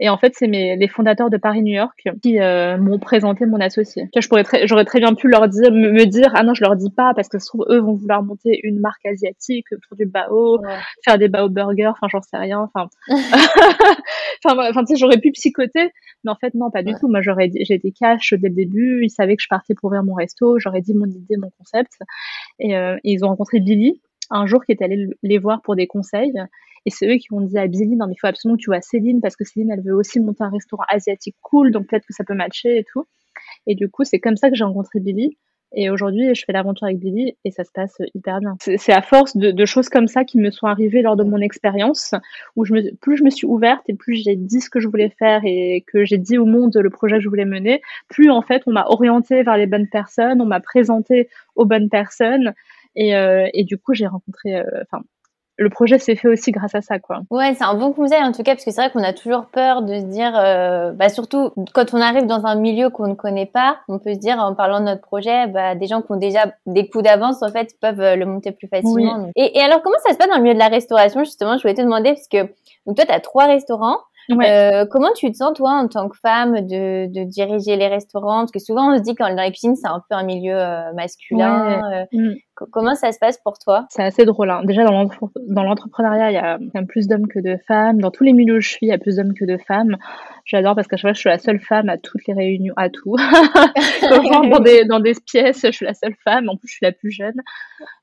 [0.00, 3.60] Et en fait, c'est mes, les fondateurs de Paris-New York qui euh, m'ont présenté mon
[3.60, 4.08] associé.
[4.16, 6.90] je pourrais j'aurais très bien pu leur dire, me, dire, ah non, je leur dis
[6.90, 10.60] pas parce que se trouve, eux vont vouloir monter une marque asiatique autour du bao,
[11.04, 12.88] faire des bao burgers, enfin, j'en sais rien, enfin,
[14.44, 15.90] enfin, tu sais, j'aurais pu psychoter,
[16.24, 17.08] mais en fait, non, pas du tout.
[17.08, 19.00] Moi, j'aurais, j'ai été cash dès le début.
[19.02, 20.58] Ils savaient que je partais pour ouvrir mon resto.
[20.58, 21.92] J'aurais dit mon idée, mon concept.
[22.58, 24.00] Et, euh, et ils ont rencontré Billy
[24.32, 26.34] un jour qui est allé les voir pour des conseils.
[26.84, 28.70] Et c'est eux qui ont dit à Billy, non, mais il faut absolument que tu
[28.70, 32.06] vois Céline parce que Céline, elle veut aussi monter un restaurant asiatique cool, donc peut-être
[32.06, 33.06] que ça peut matcher et tout.
[33.66, 35.36] Et du coup, c'est comme ça que j'ai rencontré Billy.
[35.74, 38.56] Et aujourd'hui, je fais l'aventure avec Billy et ça se passe hyper bien.
[38.60, 42.14] C'est à force de, choses comme ça qui me sont arrivées lors de mon expérience,
[42.56, 42.64] où
[43.00, 45.82] plus je me suis ouverte et plus j'ai dit ce que je voulais faire et
[45.86, 48.72] que j'ai dit au monde le projet que je voulais mener, plus en fait on
[48.72, 52.52] m'a orienté vers les bonnes personnes, on m'a présenté aux bonnes personnes
[52.94, 55.02] et, euh, et du coup j'ai rencontré, euh, enfin
[55.58, 57.20] le projet s'est fait aussi grâce à ça, quoi.
[57.30, 59.46] Ouais, c'est un bon conseil en tout cas, parce que c'est vrai qu'on a toujours
[59.46, 63.14] peur de se dire, euh, bah surtout quand on arrive dans un milieu qu'on ne
[63.14, 66.10] connaît pas, on peut se dire en parlant de notre projet, bah des gens qui
[66.10, 69.30] ont déjà des coups d'avance en fait peuvent le monter plus facilement.
[69.36, 71.56] Et, et, alors comment ça se passe dans le milieu de la restauration justement?
[71.56, 72.52] Je voulais te demander parce que
[72.86, 73.98] donc toi tu as trois restaurants.
[74.30, 78.40] Euh, comment tu te sens, toi, en tant que femme, de, de, diriger les restaurants?
[78.40, 80.56] Parce que souvent, on se dit que dans la cuisine, c'est un peu un milieu
[80.56, 82.06] euh, masculin.
[82.12, 82.34] Mm.
[82.54, 83.86] Comment ça se passe pour toi?
[83.88, 84.50] C'est assez drôle.
[84.50, 84.62] Hein.
[84.64, 88.00] Déjà, dans l'entrepreneuriat, il y a, plus d'hommes que de femmes.
[88.00, 89.96] Dans tous les milieux où je suis, il y a plus d'hommes que de femmes.
[90.44, 92.90] J'adore parce qu'à chaque fois, je suis la seule femme à toutes les réunions, à
[92.90, 93.16] tout.
[94.02, 96.50] dans, des, dans des pièces, je suis la seule femme.
[96.50, 97.40] En plus, je suis la plus jeune.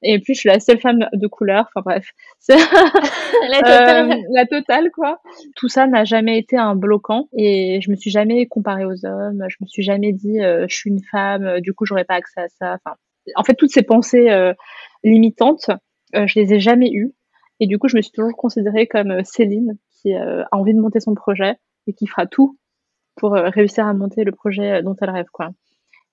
[0.02, 1.70] Et puis, je suis la seule femme de couleur.
[1.76, 2.10] Enfin, bref.
[2.50, 4.12] la, totale.
[4.12, 5.22] Euh, la totale, quoi.
[5.56, 7.28] Tout ça n'a jamais été un bloquant.
[7.38, 9.46] Et je me suis jamais comparée aux hommes.
[9.48, 12.42] Je me suis jamais dit, euh, je suis une femme, du coup, j'aurais pas accès
[12.42, 12.74] à ça.
[12.74, 12.96] Enfin,
[13.36, 14.54] en fait, toutes ces pensées
[15.04, 15.72] limitantes,
[16.14, 17.14] je les ai jamais eues.
[17.60, 21.00] Et du coup, je me suis toujours considérée comme Céline, qui a envie de monter
[21.00, 21.56] son projet
[21.88, 22.58] et qui fera tout
[23.20, 25.50] pour euh, réussir à monter le projet dont elle rêve quoi.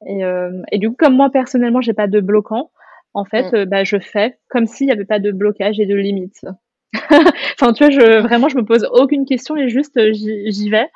[0.07, 2.71] Et, euh, et du coup comme moi personnellement j'ai pas de bloquant,
[3.15, 3.55] en fait mm.
[3.55, 6.45] euh, bah, je fais comme s'il n'y avait pas de blocage et de limite.
[7.11, 10.89] enfin tu vois je vraiment je me pose aucune question et juste j'y vais.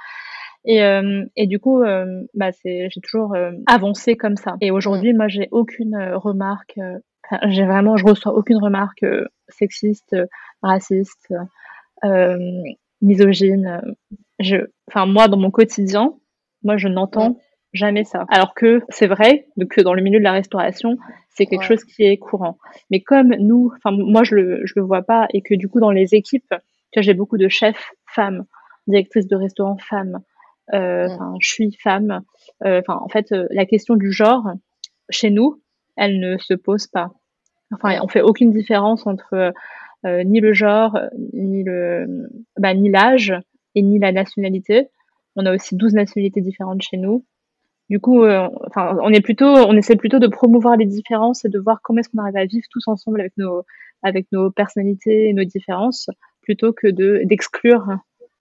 [0.64, 3.34] Et, euh, et du coup, euh, bah c'est, j'ai toujours
[3.66, 4.56] avancé comme ça.
[4.60, 5.16] Et aujourd'hui, mm.
[5.16, 6.78] moi, j'ai aucune remarque.
[7.48, 9.04] j'ai vraiment, je reçois aucune remarque
[9.48, 10.16] sexiste,
[10.62, 11.32] raciste,
[13.02, 13.80] misogyne
[14.40, 14.56] je,
[14.88, 16.14] enfin moi dans mon quotidien,
[16.64, 17.36] moi je n'entends
[17.72, 18.24] jamais ça.
[18.28, 20.96] Alors que c'est vrai que dans le milieu de la restauration,
[21.28, 22.58] c'est quelque chose qui est courant.
[22.90, 25.78] Mais comme nous, enfin moi je le je le vois pas et que du coup
[25.78, 26.54] dans les équipes,
[26.90, 28.44] tu vois j'ai beaucoup de chefs femmes,
[28.86, 30.20] directrices de restaurants femmes.
[30.74, 32.22] Euh, enfin je suis femme.
[32.64, 34.46] Euh, enfin en fait euh, la question du genre
[35.08, 35.60] chez nous,
[35.96, 37.12] elle ne se pose pas.
[37.72, 39.52] Enfin on fait aucune différence entre
[40.04, 40.98] ni le genre,
[41.34, 43.34] ni le, bah, ni l'âge,
[43.74, 44.88] et ni la nationalité.
[45.36, 47.24] On a aussi 12 nationalités différentes chez nous.
[47.88, 51.48] Du coup, euh, enfin, on est plutôt, on essaie plutôt de promouvoir les différences et
[51.48, 53.64] de voir comment est-ce qu'on arrive à vivre tous ensemble avec nos,
[54.02, 56.08] avec nos personnalités et nos différences,
[56.42, 57.86] plutôt que de d'exclure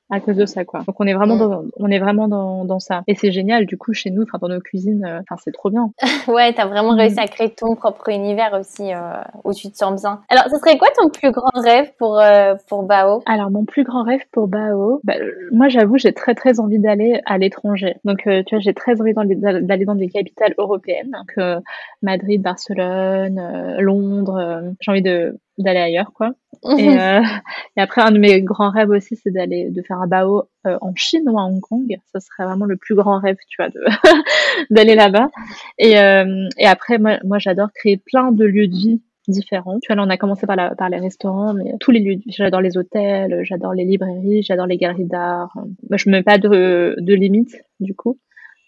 [0.09, 0.81] à cause de ça quoi.
[0.87, 3.77] Donc on est vraiment dans, on est vraiment dans, dans ça et c'est génial du
[3.77, 5.91] coup chez nous enfin dans nos cuisines euh, enfin c'est trop bien.
[6.27, 6.99] ouais, tu as vraiment mm.
[6.99, 10.21] réussi à créer ton propre univers aussi euh, où tu te sens bien.
[10.29, 13.21] Alors, ce serait quoi ton plus grand rêve pour euh, pour Bao?
[13.25, 15.13] Alors mon plus grand rêve pour Bao, bah,
[15.51, 17.95] moi j'avoue, j'ai très très envie d'aller à l'étranger.
[18.03, 21.63] Donc tu vois, j'ai très envie d'aller dans des capitales européennes, donc
[22.01, 26.31] Madrid, Barcelone, Londres, j'ai envie de d'aller ailleurs quoi.
[26.77, 27.21] Et, euh,
[27.77, 30.77] et, après un de mes grands rêves aussi c'est d'aller de faire un bao euh,
[30.81, 31.97] en Chine ou à Hong Kong.
[32.11, 33.81] Ça serait vraiment le plus grand rêve tu vois de
[34.69, 35.29] d'aller là-bas.
[35.77, 39.79] Et, euh, et après moi moi j'adore créer plein de lieux de vie différents.
[39.79, 42.15] Tu vois là on a commencé par la, par les restaurants mais tous les lieux
[42.15, 42.31] de vie.
[42.35, 45.53] J'adore les hôtels, j'adore les librairies, j'adore les galeries d'art.
[45.55, 48.17] Moi je me mets pas de de limites du coup.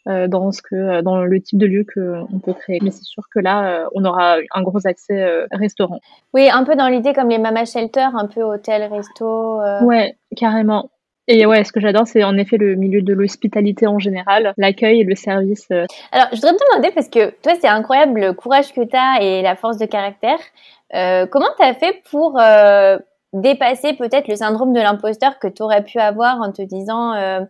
[0.08, 2.80] Euh, dans ce que euh, dans le type de lieu que on peut créer.
[2.82, 6.00] Mais c'est sûr que là, euh, on aura un gros accès restaurant.
[6.34, 9.62] Oui, un peu dans l'idée comme les mama shelter, un peu hôtel, resto.
[9.84, 10.90] Ouais, carrément.
[11.28, 15.02] Et ouais, ce que j'adore, c'est en effet le milieu de l'hospitalité en général, l'accueil
[15.02, 15.68] et le service.
[16.12, 19.22] Alors, je voudrais te demander, parce que toi, c'est incroyable le courage que tu as
[19.22, 20.40] et la force de caractère.
[20.94, 22.98] Euh, comment tu as fait pour euh,
[23.34, 27.42] dépasser peut-être le syndrome de l'imposteur que tu aurais pu avoir en te disant euh,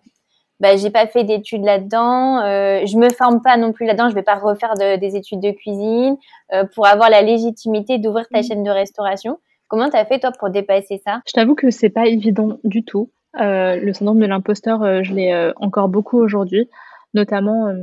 [0.61, 4.15] bah, j'ai pas fait d'études là-dedans, euh, je me forme pas non plus là-dedans, je
[4.15, 6.17] vais pas refaire des études de cuisine
[6.53, 8.43] euh, pour avoir la légitimité d'ouvrir ta mmh.
[8.43, 9.39] chaîne de restauration.
[9.67, 11.21] Comment tu as fait toi pour dépasser ça?
[11.27, 13.09] Je t'avoue que c'est pas évident du tout.
[13.39, 16.69] Euh, le syndrome de l'imposteur, euh, je l'ai encore beaucoup aujourd'hui,
[17.15, 17.73] notamment,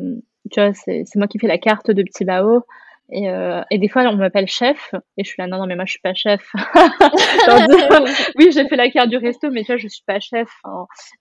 [0.52, 2.62] tu vois, c'est moi qui fais la carte de Petit Bao.
[3.10, 5.76] Et, euh, et, des fois, on m'appelle chef, et je suis là, non, non, mais
[5.76, 6.52] moi, je suis pas chef.
[8.38, 10.48] oui, j'ai fait la carte du resto, mais tu vois, je suis pas chef.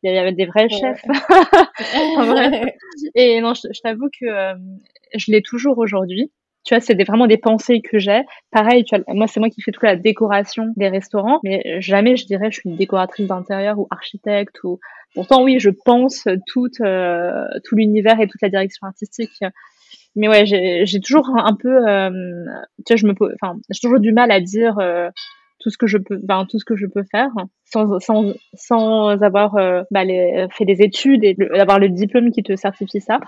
[0.03, 1.01] il y avait des vrais chefs.
[3.15, 4.55] et non, je, t'avoue que euh,
[5.15, 6.29] je l'ai toujours aujourd'hui.
[6.65, 8.23] Tu vois, c'est vraiment des pensées que j'ai.
[8.51, 12.17] Pareil, tu vois, moi, c'est moi qui fais toute la décoration des restaurants, mais jamais
[12.17, 14.77] je dirais je suis une décoratrice d'intérieur ou architecte ou.
[15.15, 19.41] Pourtant, oui, je pense tout, euh, tout l'univers et toute la direction artistique
[20.17, 22.09] mais ouais, j'ai toujours un, peu, euh,
[22.85, 25.09] tu vois, je me, enfin, j'ai toujours du mal à dire euh,
[25.59, 27.29] tout ce que je peux, ben, tout ce que je peux faire,
[27.65, 32.41] sans, sans, sans avoir euh, bah, les, fait des études et d'avoir le diplôme qui
[32.41, 33.19] te certifie ça.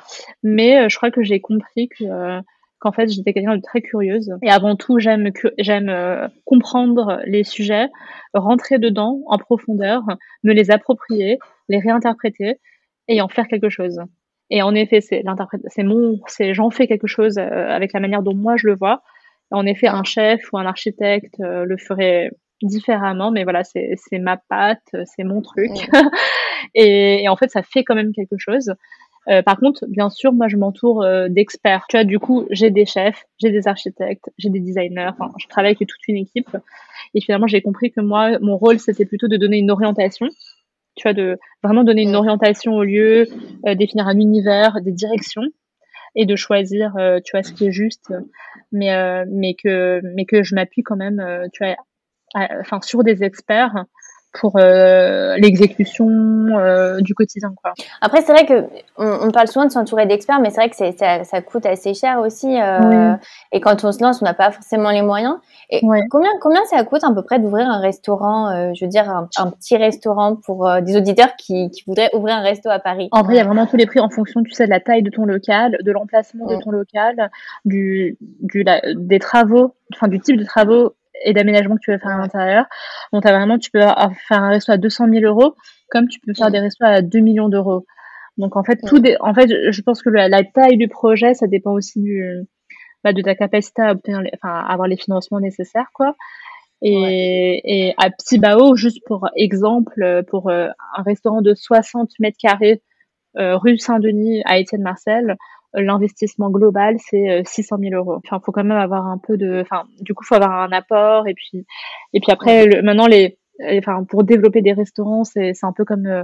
[0.42, 2.42] Mais je crois que j'ai compris que
[2.80, 7.88] qu'en fait j'étais quelqu'un de très curieuse et avant tout j'aime j'aime comprendre les sujets,
[8.34, 10.02] rentrer dedans en profondeur,
[10.44, 12.56] me les approprier, les réinterpréter
[13.10, 14.00] et en faire quelque chose.
[14.50, 15.24] Et en effet, c'est
[15.68, 18.76] c'est mon, c'est j'en fais quelque chose euh, avec la manière dont moi je le
[18.76, 19.02] vois.
[19.52, 22.32] En effet, un chef ou un architecte euh, le ferait
[22.62, 25.72] différemment, mais voilà, c'est ma patte, c'est mon truc.
[26.76, 28.74] et, et, en fait, ça fait quand même quelque chose.
[29.30, 31.86] Euh, par contre, bien sûr, moi, je m'entoure euh, d'experts.
[31.88, 35.10] Tu vois, du coup, j'ai des chefs, j'ai des architectes, j'ai des designers.
[35.10, 36.58] Enfin, je travaille avec toute une équipe.
[37.14, 40.28] Et finalement, j'ai compris que moi, mon rôle, c'était plutôt de donner une orientation
[41.00, 43.26] tu vois, de vraiment donner une orientation au lieu,
[43.66, 45.44] euh, définir un univers, des directions
[46.16, 48.14] et de choisir, euh, tu vois, ce qui est juste,
[48.72, 51.76] mais euh, mais que mais que je m'appuie quand même, tu vois,
[52.60, 53.86] enfin sur des experts
[54.34, 57.52] pour euh, l'exécution euh, du quotidien.
[57.62, 57.74] Quoi.
[58.02, 58.66] Après, c'est vrai que
[58.98, 62.20] on, parle souvent de s'entourer d'experts, mais c'est vrai que ça, ça, coûte assez cher
[62.20, 62.60] aussi.
[62.60, 63.14] Euh,
[63.52, 65.38] Et quand on se lance, on n'a pas forcément les moyens.
[65.70, 69.30] Et combien, combien ça coûte à peu près d'ouvrir un restaurant, je veux dire un,
[69.38, 73.10] un petit restaurant pour des auditeurs qui, qui, voudraient ouvrir un resto à Paris?
[73.12, 74.80] En vrai, il y a vraiment tous les prix en fonction, tu sais, de la
[74.80, 77.30] taille de ton local, de l'emplacement de ton local,
[77.66, 82.00] du, du la, des travaux, enfin du type de travaux et d'aménagement que tu veux
[82.00, 82.66] faire à l'intérieur.
[83.14, 85.56] Donc, as vraiment, tu peux faire un resto à 200 000 euros,
[85.90, 87.86] comme tu peux faire des restos à 2 millions d'euros.
[88.38, 91.74] Donc, en fait, tout en fait, je pense que la, taille du projet, ça dépend
[91.74, 92.24] aussi du,
[93.04, 96.16] bah, de ta capacité à obtenir, enfin, à avoir les financements nécessaires, quoi.
[96.82, 102.82] Et, et à Ptibao, juste pour exemple, pour euh, un restaurant de 60 mètres carrés,
[103.38, 105.38] euh, rue Saint-Denis à Étienne Marcel,
[105.74, 108.20] l'investissement global c'est 600 euh, 000 euros.
[108.26, 111.28] Enfin, faut quand même avoir un peu de, enfin, du coup, faut avoir un apport
[111.28, 111.66] et puis,
[112.14, 113.38] et puis après, maintenant les,
[113.78, 116.24] enfin, pour développer des restaurants, c'est, c'est un peu comme, euh,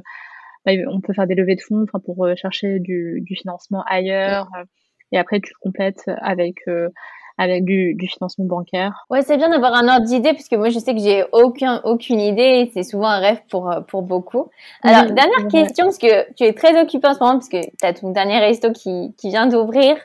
[0.65, 3.83] bah, on peut faire des levées de fonds, enfin, pour euh, chercher du, du financement
[3.87, 4.49] ailleurs.
[5.11, 6.57] Et après, tu complètes avec
[7.37, 9.05] avec du, du financement bancaire.
[9.09, 12.19] Ouais, c'est bien d'avoir un ordre d'idée puisque moi je sais que j'ai aucun aucune
[12.19, 14.49] idée et c'est souvent un rêve pour pour beaucoup.
[14.83, 17.85] Alors dernière question parce que tu es très occupé en ce moment parce que tu
[17.85, 19.95] as ton dernier resto qui qui vient d'ouvrir.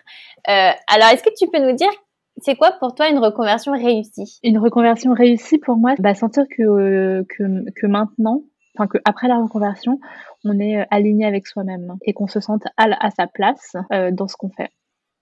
[0.48, 1.90] Euh, alors est-ce que tu peux nous dire
[2.38, 4.38] c'est quoi pour toi une reconversion réussie?
[4.42, 8.42] Une reconversion réussie pour moi, bah sentir que que que maintenant
[8.76, 9.98] enfin que après la reconversion,
[10.44, 14.28] on est aligné avec soi-même et qu'on se sente à, à sa place euh, dans
[14.28, 14.70] ce qu'on fait.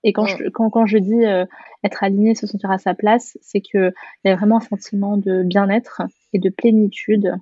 [0.05, 1.45] Et quand, je, quand, quand je dis euh,
[1.85, 3.93] être aligné, se sentir à sa place, c'est qu'il
[4.25, 7.35] y a vraiment un sentiment de bien-être et de plénitude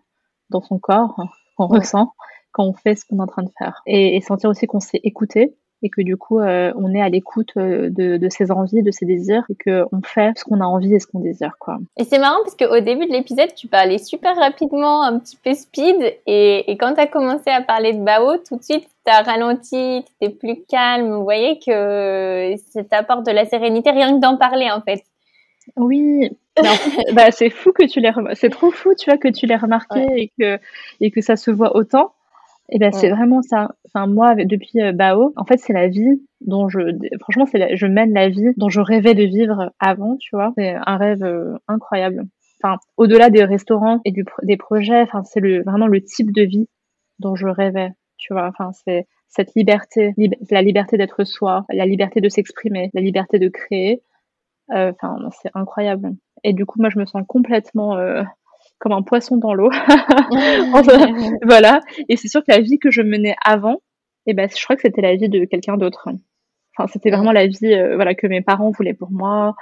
[0.51, 1.21] dans son corps
[1.57, 2.13] qu'on ressent
[2.53, 3.83] quand on fait ce qu'on est en train de faire.
[3.87, 5.55] Et, et sentir aussi qu'on s'est écouté
[5.87, 8.91] et que du coup euh, on est à l'écoute euh, de, de, ses envies, de
[8.91, 11.79] ses désirs et que on fait ce qu'on a envie et ce qu'on désire quoi.
[11.97, 15.55] Et c'est marrant parce qu'au début de l'épisode tu parlais super rapidement, un petit peu
[15.55, 19.13] speed et, et quand tu as commencé à parler de Bao, tout de suite tu
[19.13, 21.15] as ralenti, tu plus calme.
[21.15, 25.05] Vous voyez que ça t'apporte de la sérénité rien que d'en parler en fait.
[25.77, 26.31] Oui,
[27.13, 30.05] bah, c'est fou que tu l'aies c'est trop fou tu vois que tu l'aies remarqué
[30.17, 30.59] et que
[31.01, 32.13] et que ça se voit autant
[32.69, 33.77] et eh ben c'est vraiment ça.
[33.87, 36.79] Enfin moi depuis euh, Bao, en fait c'est la vie dont je
[37.21, 40.53] franchement c'est je mène la vie dont je rêvais de vivre avant, tu vois.
[40.59, 42.25] C'est un rêve euh, incroyable.
[42.63, 46.43] Enfin au-delà des restaurants et du, des projets, enfin c'est le vraiment le type de
[46.43, 46.69] vie
[47.21, 48.49] dont je rêvais, tu vois.
[48.49, 50.15] Enfin c'est cette liberté,
[50.51, 54.03] la liberté d'être soi, la liberté de s'exprimer, la liberté de créer.
[54.73, 56.15] Euh, enfin, c'est incroyable.
[56.43, 58.23] Et du coup, moi, je me sens complètement euh,
[58.79, 59.71] comme un poisson dans l'eau.
[61.43, 61.81] voilà.
[62.09, 63.81] Et c'est sûr que la vie que je menais avant,
[64.27, 66.09] eh ben, je crois que c'était la vie de quelqu'un d'autre.
[66.77, 69.55] Enfin, c'était vraiment la vie, euh, voilà, que mes parents voulaient pour moi,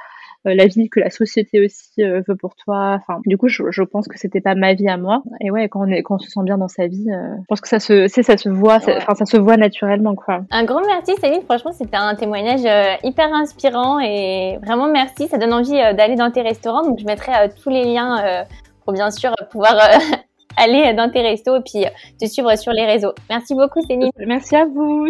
[0.47, 2.99] euh, la vie que la société aussi euh, veut pour toi.
[3.01, 5.23] Enfin, du coup, je, je pense que c'était pas ma vie à moi.
[5.41, 7.61] Et ouais, quand on est, quand on se sent bien dans sa vie, je pense
[7.61, 10.41] que ça se, c'est, ça se voit, enfin, ça se voit naturellement, quoi.
[10.51, 11.43] Un grand merci, Céline.
[11.43, 12.67] Franchement, c'était un témoignage
[13.05, 15.29] hyper inspirant et vraiment merci.
[15.29, 16.83] Ça donne envie d'aller dans tes restaurants.
[16.83, 18.45] Donc, je mettrai tous les liens
[18.85, 19.77] pour bien sûr pouvoir
[20.57, 21.85] aller dans tes restos et puis
[22.21, 23.13] te suivre sur les réseaux.
[23.29, 24.11] Merci beaucoup Céline.
[24.19, 25.09] Merci à vous.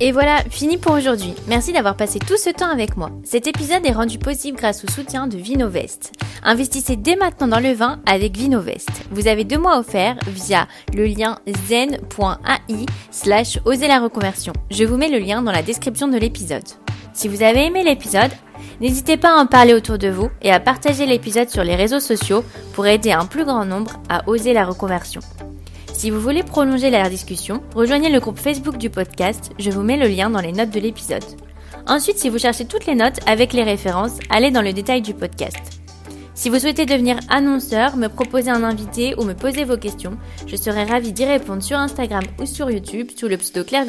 [0.00, 1.34] Et voilà, fini pour aujourd'hui.
[1.48, 3.10] Merci d'avoir passé tout ce temps avec moi.
[3.22, 6.12] Cet épisode est rendu possible grâce au soutien de Vinovest.
[6.42, 8.90] Investissez dès maintenant dans le vin avec Vinovest.
[9.10, 14.52] Vous avez deux mois offerts via le lien zen.ai slash oser la reconversion.
[14.70, 16.64] Je vous mets le lien dans la description de l'épisode.
[17.12, 18.32] Si vous avez aimé l'épisode,
[18.80, 22.00] N'hésitez pas à en parler autour de vous et à partager l'épisode sur les réseaux
[22.00, 25.20] sociaux pour aider un plus grand nombre à oser la reconversion.
[25.92, 29.96] Si vous voulez prolonger la discussion, rejoignez le groupe Facebook du podcast, je vous mets
[29.96, 31.24] le lien dans les notes de l'épisode.
[31.86, 35.14] Ensuite, si vous cherchez toutes les notes avec les références, allez dans le détail du
[35.14, 35.80] podcast.
[36.34, 40.56] Si vous souhaitez devenir annonceur, me proposer un invité ou me poser vos questions, je
[40.56, 43.86] serai ravie d'y répondre sur Instagram ou sur YouTube sous le pseudo Claire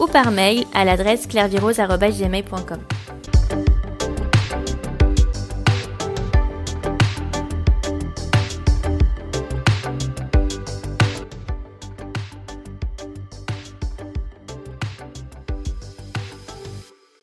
[0.00, 2.80] ou par mail à l'adresse clairvirose.gmail.com.